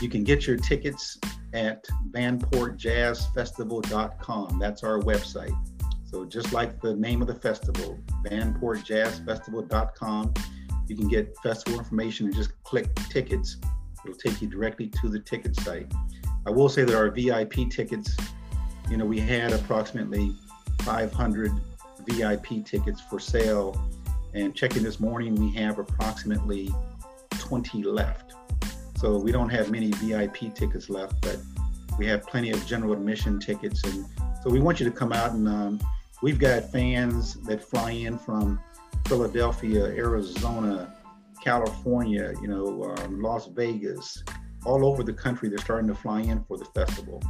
You 0.00 0.08
can 0.08 0.22
get 0.22 0.46
your 0.46 0.56
tickets 0.56 1.18
at 1.52 1.84
vanportjazzfestival.com. 2.12 4.58
That's 4.60 4.84
our 4.84 5.00
website. 5.00 5.77
So 6.10 6.24
just 6.24 6.54
like 6.54 6.80
the 6.80 6.96
name 6.96 7.20
of 7.20 7.28
the 7.28 7.34
festival, 7.34 7.98
vanportjazzfestival.com, 8.24 10.34
you 10.86 10.96
can 10.96 11.06
get 11.06 11.36
festival 11.42 11.78
information 11.78 12.24
and 12.26 12.34
just 12.34 12.62
click 12.62 12.94
tickets. 13.10 13.58
It'll 14.04 14.16
take 14.16 14.40
you 14.40 14.48
directly 14.48 14.88
to 15.02 15.10
the 15.10 15.20
ticket 15.20 15.54
site. 15.60 15.92
I 16.46 16.50
will 16.50 16.70
say 16.70 16.84
that 16.84 16.94
our 16.94 17.10
VIP 17.10 17.68
tickets, 17.70 18.16
you 18.88 18.96
know, 18.96 19.04
we 19.04 19.20
had 19.20 19.52
approximately 19.52 20.34
500 20.80 21.52
VIP 22.06 22.64
tickets 22.64 23.02
for 23.02 23.20
sale. 23.20 23.78
And 24.32 24.54
checking 24.54 24.82
this 24.82 25.00
morning, 25.00 25.34
we 25.34 25.52
have 25.56 25.78
approximately 25.78 26.74
20 27.32 27.82
left. 27.82 28.32
So 28.96 29.18
we 29.18 29.30
don't 29.30 29.50
have 29.50 29.70
many 29.70 29.90
VIP 29.96 30.54
tickets 30.54 30.88
left, 30.88 31.20
but 31.20 31.36
we 31.98 32.06
have 32.06 32.26
plenty 32.26 32.50
of 32.50 32.64
general 32.64 32.94
admission 32.94 33.38
tickets. 33.38 33.84
And 33.84 34.06
so 34.42 34.48
we 34.48 34.60
want 34.60 34.80
you 34.80 34.86
to 34.86 34.92
come 34.92 35.12
out 35.12 35.32
and 35.32 35.46
um, 35.46 35.78
we've 36.22 36.38
got 36.38 36.70
fans 36.70 37.34
that 37.42 37.62
fly 37.62 37.92
in 37.92 38.18
from 38.18 38.60
Philadelphia, 39.06 39.84
Arizona, 39.84 40.94
California, 41.42 42.34
you 42.42 42.48
know, 42.48 42.94
um, 42.98 43.20
Las 43.20 43.46
Vegas, 43.46 44.22
all 44.64 44.84
over 44.84 45.02
the 45.02 45.12
country. 45.12 45.48
They're 45.48 45.58
starting 45.58 45.88
to 45.88 45.94
fly 45.94 46.20
in 46.20 46.44
for 46.44 46.58
the 46.58 46.64
festival. 46.66 47.22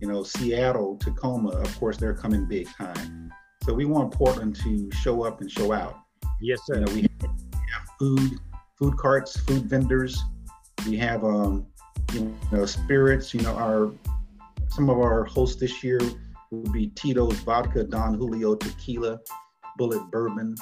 You 0.00 0.08
know, 0.08 0.22
Seattle, 0.22 0.96
Tacoma, 0.98 1.50
of 1.50 1.78
course, 1.78 1.96
they're 1.96 2.14
coming 2.14 2.46
big 2.46 2.68
time. 2.68 3.32
So 3.64 3.72
we 3.72 3.84
want 3.84 4.12
Portland 4.12 4.56
to 4.56 4.90
show 4.92 5.24
up 5.24 5.40
and 5.40 5.50
show 5.50 5.72
out. 5.72 5.98
Yes, 6.40 6.60
sir. 6.66 6.74
You 6.74 6.84
know, 6.84 6.92
we 6.92 7.02
have 7.22 7.88
food, 7.98 8.38
food 8.76 8.96
carts, 8.98 9.38
food 9.38 9.64
vendors. 9.64 10.22
We 10.86 10.96
have, 10.98 11.24
um, 11.24 11.66
you 12.12 12.36
know, 12.52 12.66
spirits. 12.66 13.32
You 13.32 13.40
know, 13.42 13.54
our 13.54 13.90
some 14.68 14.90
of 14.90 14.98
our 14.98 15.24
hosts 15.24 15.58
this 15.60 15.82
year 15.82 16.00
will 16.50 16.70
be 16.72 16.88
Tito's 16.88 17.38
Vodka, 17.40 17.84
Don 17.84 18.14
Julio 18.14 18.54
Tequila, 18.54 19.18
Bulleit 19.78 20.10
Bourbon, 20.10 20.54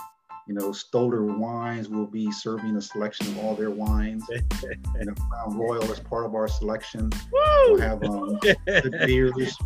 you 0.48 0.54
know, 0.54 0.72
Stoller 0.72 1.24
Wines 1.24 1.88
will 1.88 2.06
be 2.06 2.30
serving 2.32 2.76
a 2.76 2.82
selection 2.82 3.28
of 3.28 3.38
all 3.38 3.54
their 3.54 3.70
wines. 3.70 4.24
and 4.30 5.08
a 5.08 5.14
Crown 5.14 5.56
Royal 5.56 5.84
as 5.84 6.00
part 6.00 6.26
of 6.26 6.34
our 6.34 6.48
selection. 6.48 7.10
Woo! 7.32 7.40
We'll 7.68 7.80
have 7.80 8.02
um, 8.02 8.38
good 8.66 8.94
beers. 9.06 9.56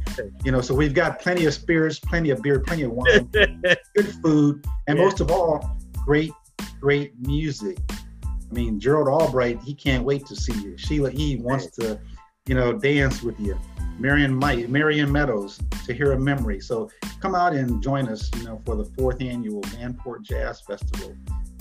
You 0.45 0.53
know, 0.53 0.61
so 0.61 0.75
we've 0.75 0.95
got 0.95 1.19
plenty 1.19 1.47
of 1.47 1.55
spirits, 1.55 1.99
plenty 1.99 2.31
of 2.31 2.43
beer, 2.43 2.61
plenty 2.61 2.83
of 2.83 2.93
wine, 2.93 3.29
good 3.33 4.15
food, 4.23 4.67
and 4.87 4.99
yeah. 4.99 5.05
most 5.05 5.21
of 5.21 5.31
all, 5.31 5.79
great, 6.05 6.33
great 6.79 7.15
music. 7.21 7.79
I 8.23 8.53
mean, 8.53 8.79
Gerald 8.79 9.09
Albright, 9.09 9.61
he 9.63 9.75
can't 9.75 10.05
wait 10.05 10.27
to 10.27 10.37
see 10.37 10.55
you. 10.61 10.77
Sheila 10.77 11.11
E 11.15 11.37
wants 11.37 11.71
to, 11.79 11.99
you 12.47 12.55
know, 12.55 12.73
dance 12.73 13.23
with 13.23 13.41
you. 13.41 13.59
Marion 13.99 14.39
Marion 14.39 15.11
Meadows, 15.11 15.59
to 15.87 15.97
Thara 15.97 16.19
Memory. 16.19 16.61
So 16.61 16.91
come 17.21 17.35
out 17.35 17.55
and 17.55 17.83
join 17.83 18.09
us, 18.09 18.31
you 18.37 18.45
know, 18.45 18.61
for 18.65 18.77
the 18.77 18.85
fourth 18.85 19.21
annual 19.23 19.63
Vanport 19.63 20.23
Jazz 20.23 20.61
Festival. 20.61 21.17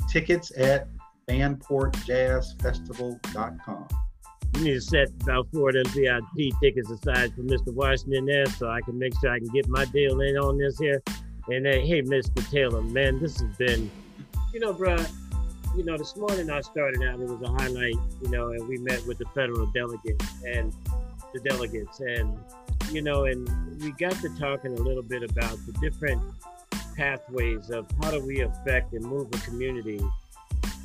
Tickets 0.09 0.51
at 0.57 0.87
vanportjazzfestival.com. 1.27 3.87
You 4.55 4.63
need 4.63 4.73
to 4.73 4.81
set 4.81 5.09
about 5.21 5.47
four 5.53 5.69
of 5.69 5.75
them 5.75 5.85
VIP 5.87 6.51
tickets 6.61 6.89
aside 6.89 7.33
for 7.33 7.41
Mr. 7.41 7.73
Washington 7.73 8.25
there 8.25 8.45
so 8.45 8.69
I 8.69 8.79
can 8.81 8.97
make 8.97 9.13
sure 9.19 9.31
I 9.31 9.39
can 9.39 9.49
get 9.49 9.67
my 9.67 9.83
deal 9.85 10.21
in 10.21 10.37
on 10.37 10.57
this 10.57 10.79
here. 10.79 11.03
And 11.49 11.67
uh, 11.67 11.71
hey, 11.71 12.01
Mr. 12.01 12.49
Taylor, 12.49 12.81
man, 12.81 13.19
this 13.19 13.41
has 13.41 13.55
been, 13.57 13.91
you 14.53 14.59
know, 14.59 14.73
bro, 14.73 14.97
you 15.75 15.83
know, 15.83 15.97
this 15.97 16.15
morning 16.15 16.49
I 16.49 16.61
started 16.61 17.03
out, 17.03 17.19
it 17.19 17.27
was 17.27 17.41
a 17.41 17.51
highlight, 17.51 17.95
you 18.21 18.29
know, 18.29 18.51
and 18.51 18.65
we 18.67 18.77
met 18.77 19.05
with 19.05 19.17
the 19.17 19.25
federal 19.35 19.65
delegate. 19.67 20.23
and 20.45 20.73
the 21.35 21.49
delegates. 21.49 21.99
And 21.99 22.37
you 22.91 23.01
know, 23.01 23.25
and 23.25 23.47
we 23.81 23.91
got 23.91 24.13
to 24.21 24.29
talking 24.39 24.77
a 24.77 24.81
little 24.81 25.03
bit 25.03 25.23
about 25.23 25.57
the 25.65 25.73
different 25.81 26.21
pathways 26.95 27.69
of 27.69 27.87
how 28.01 28.11
do 28.11 28.25
we 28.25 28.41
affect 28.41 28.93
and 28.93 29.03
move 29.03 29.27
a 29.33 29.37
community 29.39 29.99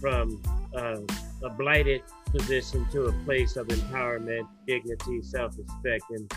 from 0.00 0.42
uh, 0.74 0.98
a 1.42 1.50
blighted 1.50 2.02
position 2.32 2.86
to 2.90 3.04
a 3.04 3.12
place 3.24 3.56
of 3.56 3.68
empowerment, 3.68 4.46
dignity, 4.66 5.22
self-respect, 5.22 6.04
and 6.10 6.32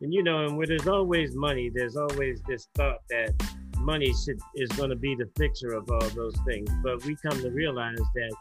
and 0.00 0.14
you 0.14 0.22
know, 0.22 0.46
and 0.46 0.56
where 0.56 0.66
there's 0.66 0.86
always 0.86 1.34
money, 1.34 1.70
there's 1.74 1.96
always 1.96 2.40
this 2.42 2.68
thought 2.74 3.00
that 3.10 3.34
money 3.80 4.12
should, 4.14 4.38
is 4.54 4.68
going 4.70 4.90
to 4.90 4.96
be 4.96 5.16
the 5.16 5.28
fixer 5.36 5.72
of 5.72 5.90
all 5.90 6.08
those 6.10 6.36
things. 6.46 6.70
But 6.84 7.04
we 7.04 7.16
come 7.16 7.40
to 7.42 7.50
realize 7.50 7.98
that 8.14 8.34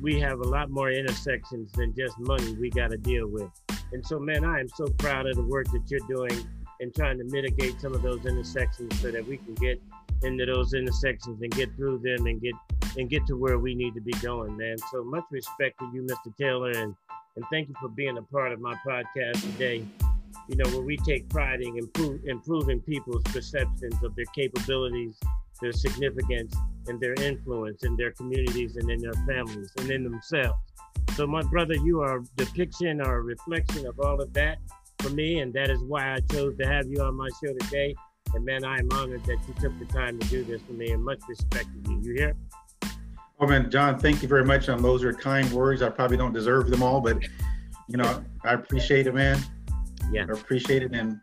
we 0.00 0.18
have 0.20 0.40
a 0.40 0.48
lot 0.48 0.70
more 0.70 0.90
intersections 0.90 1.70
than 1.72 1.94
just 1.94 2.18
money 2.18 2.54
we 2.54 2.68
got 2.70 2.90
to 2.90 2.96
deal 2.96 3.28
with. 3.28 3.48
And 3.94 4.04
so, 4.04 4.18
man, 4.18 4.44
I 4.44 4.58
am 4.58 4.68
so 4.68 4.88
proud 4.98 5.26
of 5.28 5.36
the 5.36 5.42
work 5.44 5.66
that 5.68 5.88
you're 5.88 6.00
doing 6.08 6.44
and 6.80 6.92
trying 6.92 7.16
to 7.16 7.24
mitigate 7.24 7.80
some 7.80 7.94
of 7.94 8.02
those 8.02 8.26
intersections 8.26 9.00
so 9.00 9.12
that 9.12 9.24
we 9.24 9.36
can 9.36 9.54
get 9.54 9.80
into 10.24 10.44
those 10.46 10.74
intersections 10.74 11.40
and 11.40 11.50
get 11.52 11.74
through 11.76 11.98
them 11.98 12.26
and 12.26 12.42
get 12.42 12.54
and 12.96 13.08
get 13.08 13.24
to 13.26 13.36
where 13.36 13.58
we 13.58 13.72
need 13.72 13.94
to 13.94 14.00
be 14.00 14.10
going, 14.14 14.56
man. 14.56 14.76
So 14.90 15.04
much 15.04 15.22
respect 15.30 15.78
to 15.78 15.88
you, 15.94 16.02
Mr. 16.02 16.36
Taylor, 16.36 16.70
and 16.70 16.96
and 17.36 17.44
thank 17.52 17.68
you 17.68 17.74
for 17.80 17.88
being 17.88 18.18
a 18.18 18.22
part 18.22 18.50
of 18.50 18.60
my 18.60 18.74
podcast 18.84 19.40
today. 19.52 19.84
You 20.48 20.56
know, 20.56 20.68
where 20.70 20.82
we 20.82 20.96
take 20.96 21.28
pride 21.28 21.60
in 21.60 21.78
improve, 21.78 22.20
improving 22.24 22.80
people's 22.80 23.22
perceptions 23.22 24.02
of 24.02 24.16
their 24.16 24.26
capabilities, 24.34 25.16
their 25.60 25.72
significance, 25.72 26.52
and 26.88 27.00
their 27.00 27.14
influence 27.14 27.84
in 27.84 27.94
their 27.94 28.10
communities 28.10 28.74
and 28.74 28.90
in 28.90 29.00
their 29.00 29.14
families 29.24 29.70
and 29.78 29.88
in 29.88 30.02
themselves. 30.02 30.58
So, 31.14 31.28
my 31.28 31.42
brother, 31.42 31.74
you 31.74 32.00
are 32.00 32.18
a 32.18 32.24
depiction 32.36 33.00
or 33.00 33.18
a 33.18 33.22
reflection 33.22 33.86
of 33.86 34.00
all 34.00 34.20
of 34.20 34.32
that 34.32 34.58
for 34.98 35.10
me, 35.10 35.38
and 35.38 35.52
that 35.54 35.70
is 35.70 35.80
why 35.82 36.14
I 36.14 36.18
chose 36.32 36.56
to 36.58 36.66
have 36.66 36.88
you 36.88 37.00
on 37.02 37.14
my 37.14 37.28
show 37.40 37.52
today. 37.60 37.94
And 38.34 38.44
man, 38.44 38.64
I 38.64 38.78
am 38.78 38.88
honored 38.90 39.24
that 39.26 39.38
you 39.46 39.54
took 39.60 39.78
the 39.78 39.84
time 39.84 40.18
to 40.18 40.26
do 40.26 40.42
this 40.42 40.60
for 40.62 40.72
me, 40.72 40.90
and 40.90 41.04
much 41.04 41.20
respect 41.28 41.66
to 41.84 41.92
you. 41.92 42.00
You 42.02 42.14
hear? 42.14 42.36
Oh 43.38 43.46
man, 43.46 43.70
John, 43.70 43.96
thank 43.96 44.22
you 44.22 44.28
very 44.28 44.44
much. 44.44 44.68
Um, 44.68 44.82
those 44.82 45.04
are 45.04 45.12
kind 45.12 45.48
words. 45.52 45.82
I 45.82 45.88
probably 45.88 46.16
don't 46.16 46.32
deserve 46.32 46.68
them 46.68 46.82
all, 46.82 47.00
but 47.00 47.22
you 47.88 47.96
know, 47.96 48.24
I 48.42 48.54
appreciate 48.54 49.06
it, 49.06 49.14
man. 49.14 49.38
Yeah, 50.10 50.26
I 50.28 50.32
appreciate 50.32 50.82
it, 50.82 50.92
and 50.94 51.20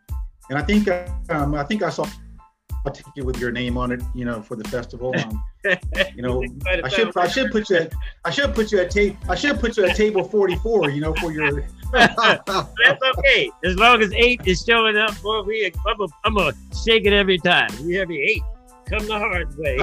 and 0.48 0.58
I 0.58 0.62
think 0.62 0.88
um, 1.30 1.54
I 1.54 1.64
think 1.64 1.82
I 1.82 1.90
saw 1.90 2.06
ticket 2.90 3.24
with 3.24 3.38
your 3.38 3.52
name 3.52 3.78
on 3.78 3.92
it, 3.92 4.02
you 4.14 4.24
know, 4.24 4.42
for 4.42 4.56
the 4.56 4.64
festival. 4.68 5.14
Um, 5.64 5.76
you 6.16 6.22
know, 6.22 6.44
I 6.66 6.88
should 6.88 7.16
I 7.16 7.28
should 7.28 7.52
put 7.52 7.70
you 7.70 7.76
at 7.76 7.92
I 8.24 8.30
should 8.30 8.52
put 8.52 8.72
you 8.72 8.80
at 8.80 8.90
tape 8.90 9.16
I 9.28 9.36
should 9.36 9.60
put 9.60 9.76
you 9.76 9.84
at 9.84 9.94
table 9.94 10.24
44, 10.24 10.90
you 10.90 11.00
know, 11.00 11.14
for 11.14 11.30
your 11.30 11.62
That's 11.92 13.02
okay. 13.16 13.48
As 13.62 13.76
long 13.76 14.02
as 14.02 14.12
eight 14.12 14.40
is 14.44 14.64
showing 14.64 14.96
up, 14.96 15.22
boy, 15.22 15.42
we 15.42 15.72
I'm 15.86 16.00
a, 16.00 16.06
I'm 16.24 16.36
a 16.36 16.52
shake 16.84 17.04
it 17.04 17.12
every 17.12 17.38
time. 17.38 17.68
We 17.86 17.94
have 17.94 18.08
the 18.08 18.20
eight. 18.20 18.42
Come 18.86 19.06
the 19.06 19.18
hard 19.18 19.56
way. 19.56 19.78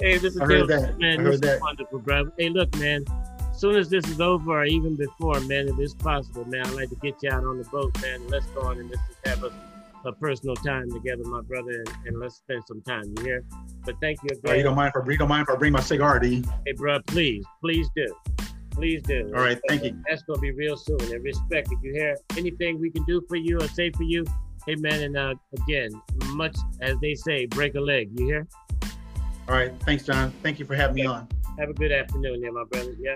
hey, 0.00 0.18
this 0.18 0.36
is 0.36 0.40
I 0.40 0.44
heard 0.44 0.68
that. 0.68 0.96
man. 1.00 1.18
I 1.18 1.22
heard 1.22 1.32
this 1.32 1.40
that. 1.40 1.56
is 1.56 1.60
wonderful, 1.60 1.98
bro. 1.98 2.30
Hey, 2.38 2.50
look, 2.50 2.72
man. 2.76 3.04
As 3.50 3.60
soon 3.60 3.76
as 3.76 3.88
this 3.88 4.06
is 4.06 4.20
over, 4.20 4.60
or 4.60 4.64
even 4.64 4.96
before, 4.96 5.40
man, 5.40 5.68
if 5.68 5.78
it's 5.78 5.94
possible, 5.94 6.44
man, 6.44 6.66
I'd 6.66 6.74
like 6.74 6.90
to 6.90 6.96
get 6.96 7.22
you 7.22 7.30
out 7.30 7.44
on 7.44 7.58
the 7.58 7.64
boat, 7.64 8.00
man. 8.02 8.28
Let's 8.28 8.46
go 8.46 8.62
on 8.62 8.78
and 8.78 8.90
let's 8.90 9.02
just 9.08 9.26
have 9.26 9.44
a 9.44 9.52
a 10.06 10.12
personal 10.12 10.54
time 10.56 10.90
together, 10.90 11.22
my 11.24 11.40
brother, 11.42 11.70
and, 11.70 11.88
and, 12.06 12.18
let's 12.18 12.36
spend 12.36 12.62
some 12.66 12.82
time. 12.82 13.02
You 13.18 13.24
hear? 13.24 13.44
But 13.84 13.96
thank 14.00 14.18
you 14.22 14.36
again. 14.36 14.56
You 14.56 14.62
don't 14.62 14.76
mind 14.76 14.92
if 14.94 15.02
I, 15.02 15.10
you 15.10 15.18
don't 15.18 15.28
mind 15.28 15.46
if 15.48 15.54
I 15.54 15.58
bring 15.58 15.72
my 15.72 15.80
cigar, 15.80 16.18
do 16.18 16.28
you? 16.28 16.42
Hey, 16.66 16.72
bro, 16.72 16.98
please, 17.06 17.44
please 17.60 17.88
do. 17.96 18.06
Please 18.70 19.02
do. 19.02 19.32
All 19.34 19.42
right, 19.42 19.60
thank 19.68 19.84
you. 19.84 19.96
That's 20.08 20.22
gonna 20.24 20.40
be 20.40 20.50
real 20.50 20.76
soon. 20.76 21.00
And 21.00 21.22
respect, 21.22 21.68
if 21.70 21.78
you 21.82 21.92
hear 21.92 22.16
anything 22.36 22.80
we 22.80 22.90
can 22.90 23.04
do 23.04 23.22
for 23.28 23.36
you 23.36 23.58
or 23.58 23.68
say 23.68 23.90
for 23.90 24.02
you, 24.02 24.24
hey 24.66 24.74
man, 24.76 25.02
and 25.02 25.16
uh, 25.16 25.34
again, 25.62 25.90
much 26.30 26.56
as 26.80 26.96
they 27.00 27.14
say, 27.14 27.46
break 27.46 27.76
a 27.76 27.80
leg. 27.80 28.10
You 28.18 28.26
hear? 28.26 28.48
All 29.48 29.54
right, 29.54 29.72
thanks, 29.80 30.04
John. 30.04 30.32
Thank 30.42 30.58
you 30.58 30.64
for 30.64 30.74
having 30.74 30.94
okay. 30.94 31.02
me 31.02 31.06
on. 31.06 31.28
Have 31.58 31.68
a 31.68 31.74
good 31.74 31.92
afternoon, 31.92 32.40
there, 32.40 32.52
my 32.52 32.64
brother. 32.64 32.96
Yeah. 32.98 33.14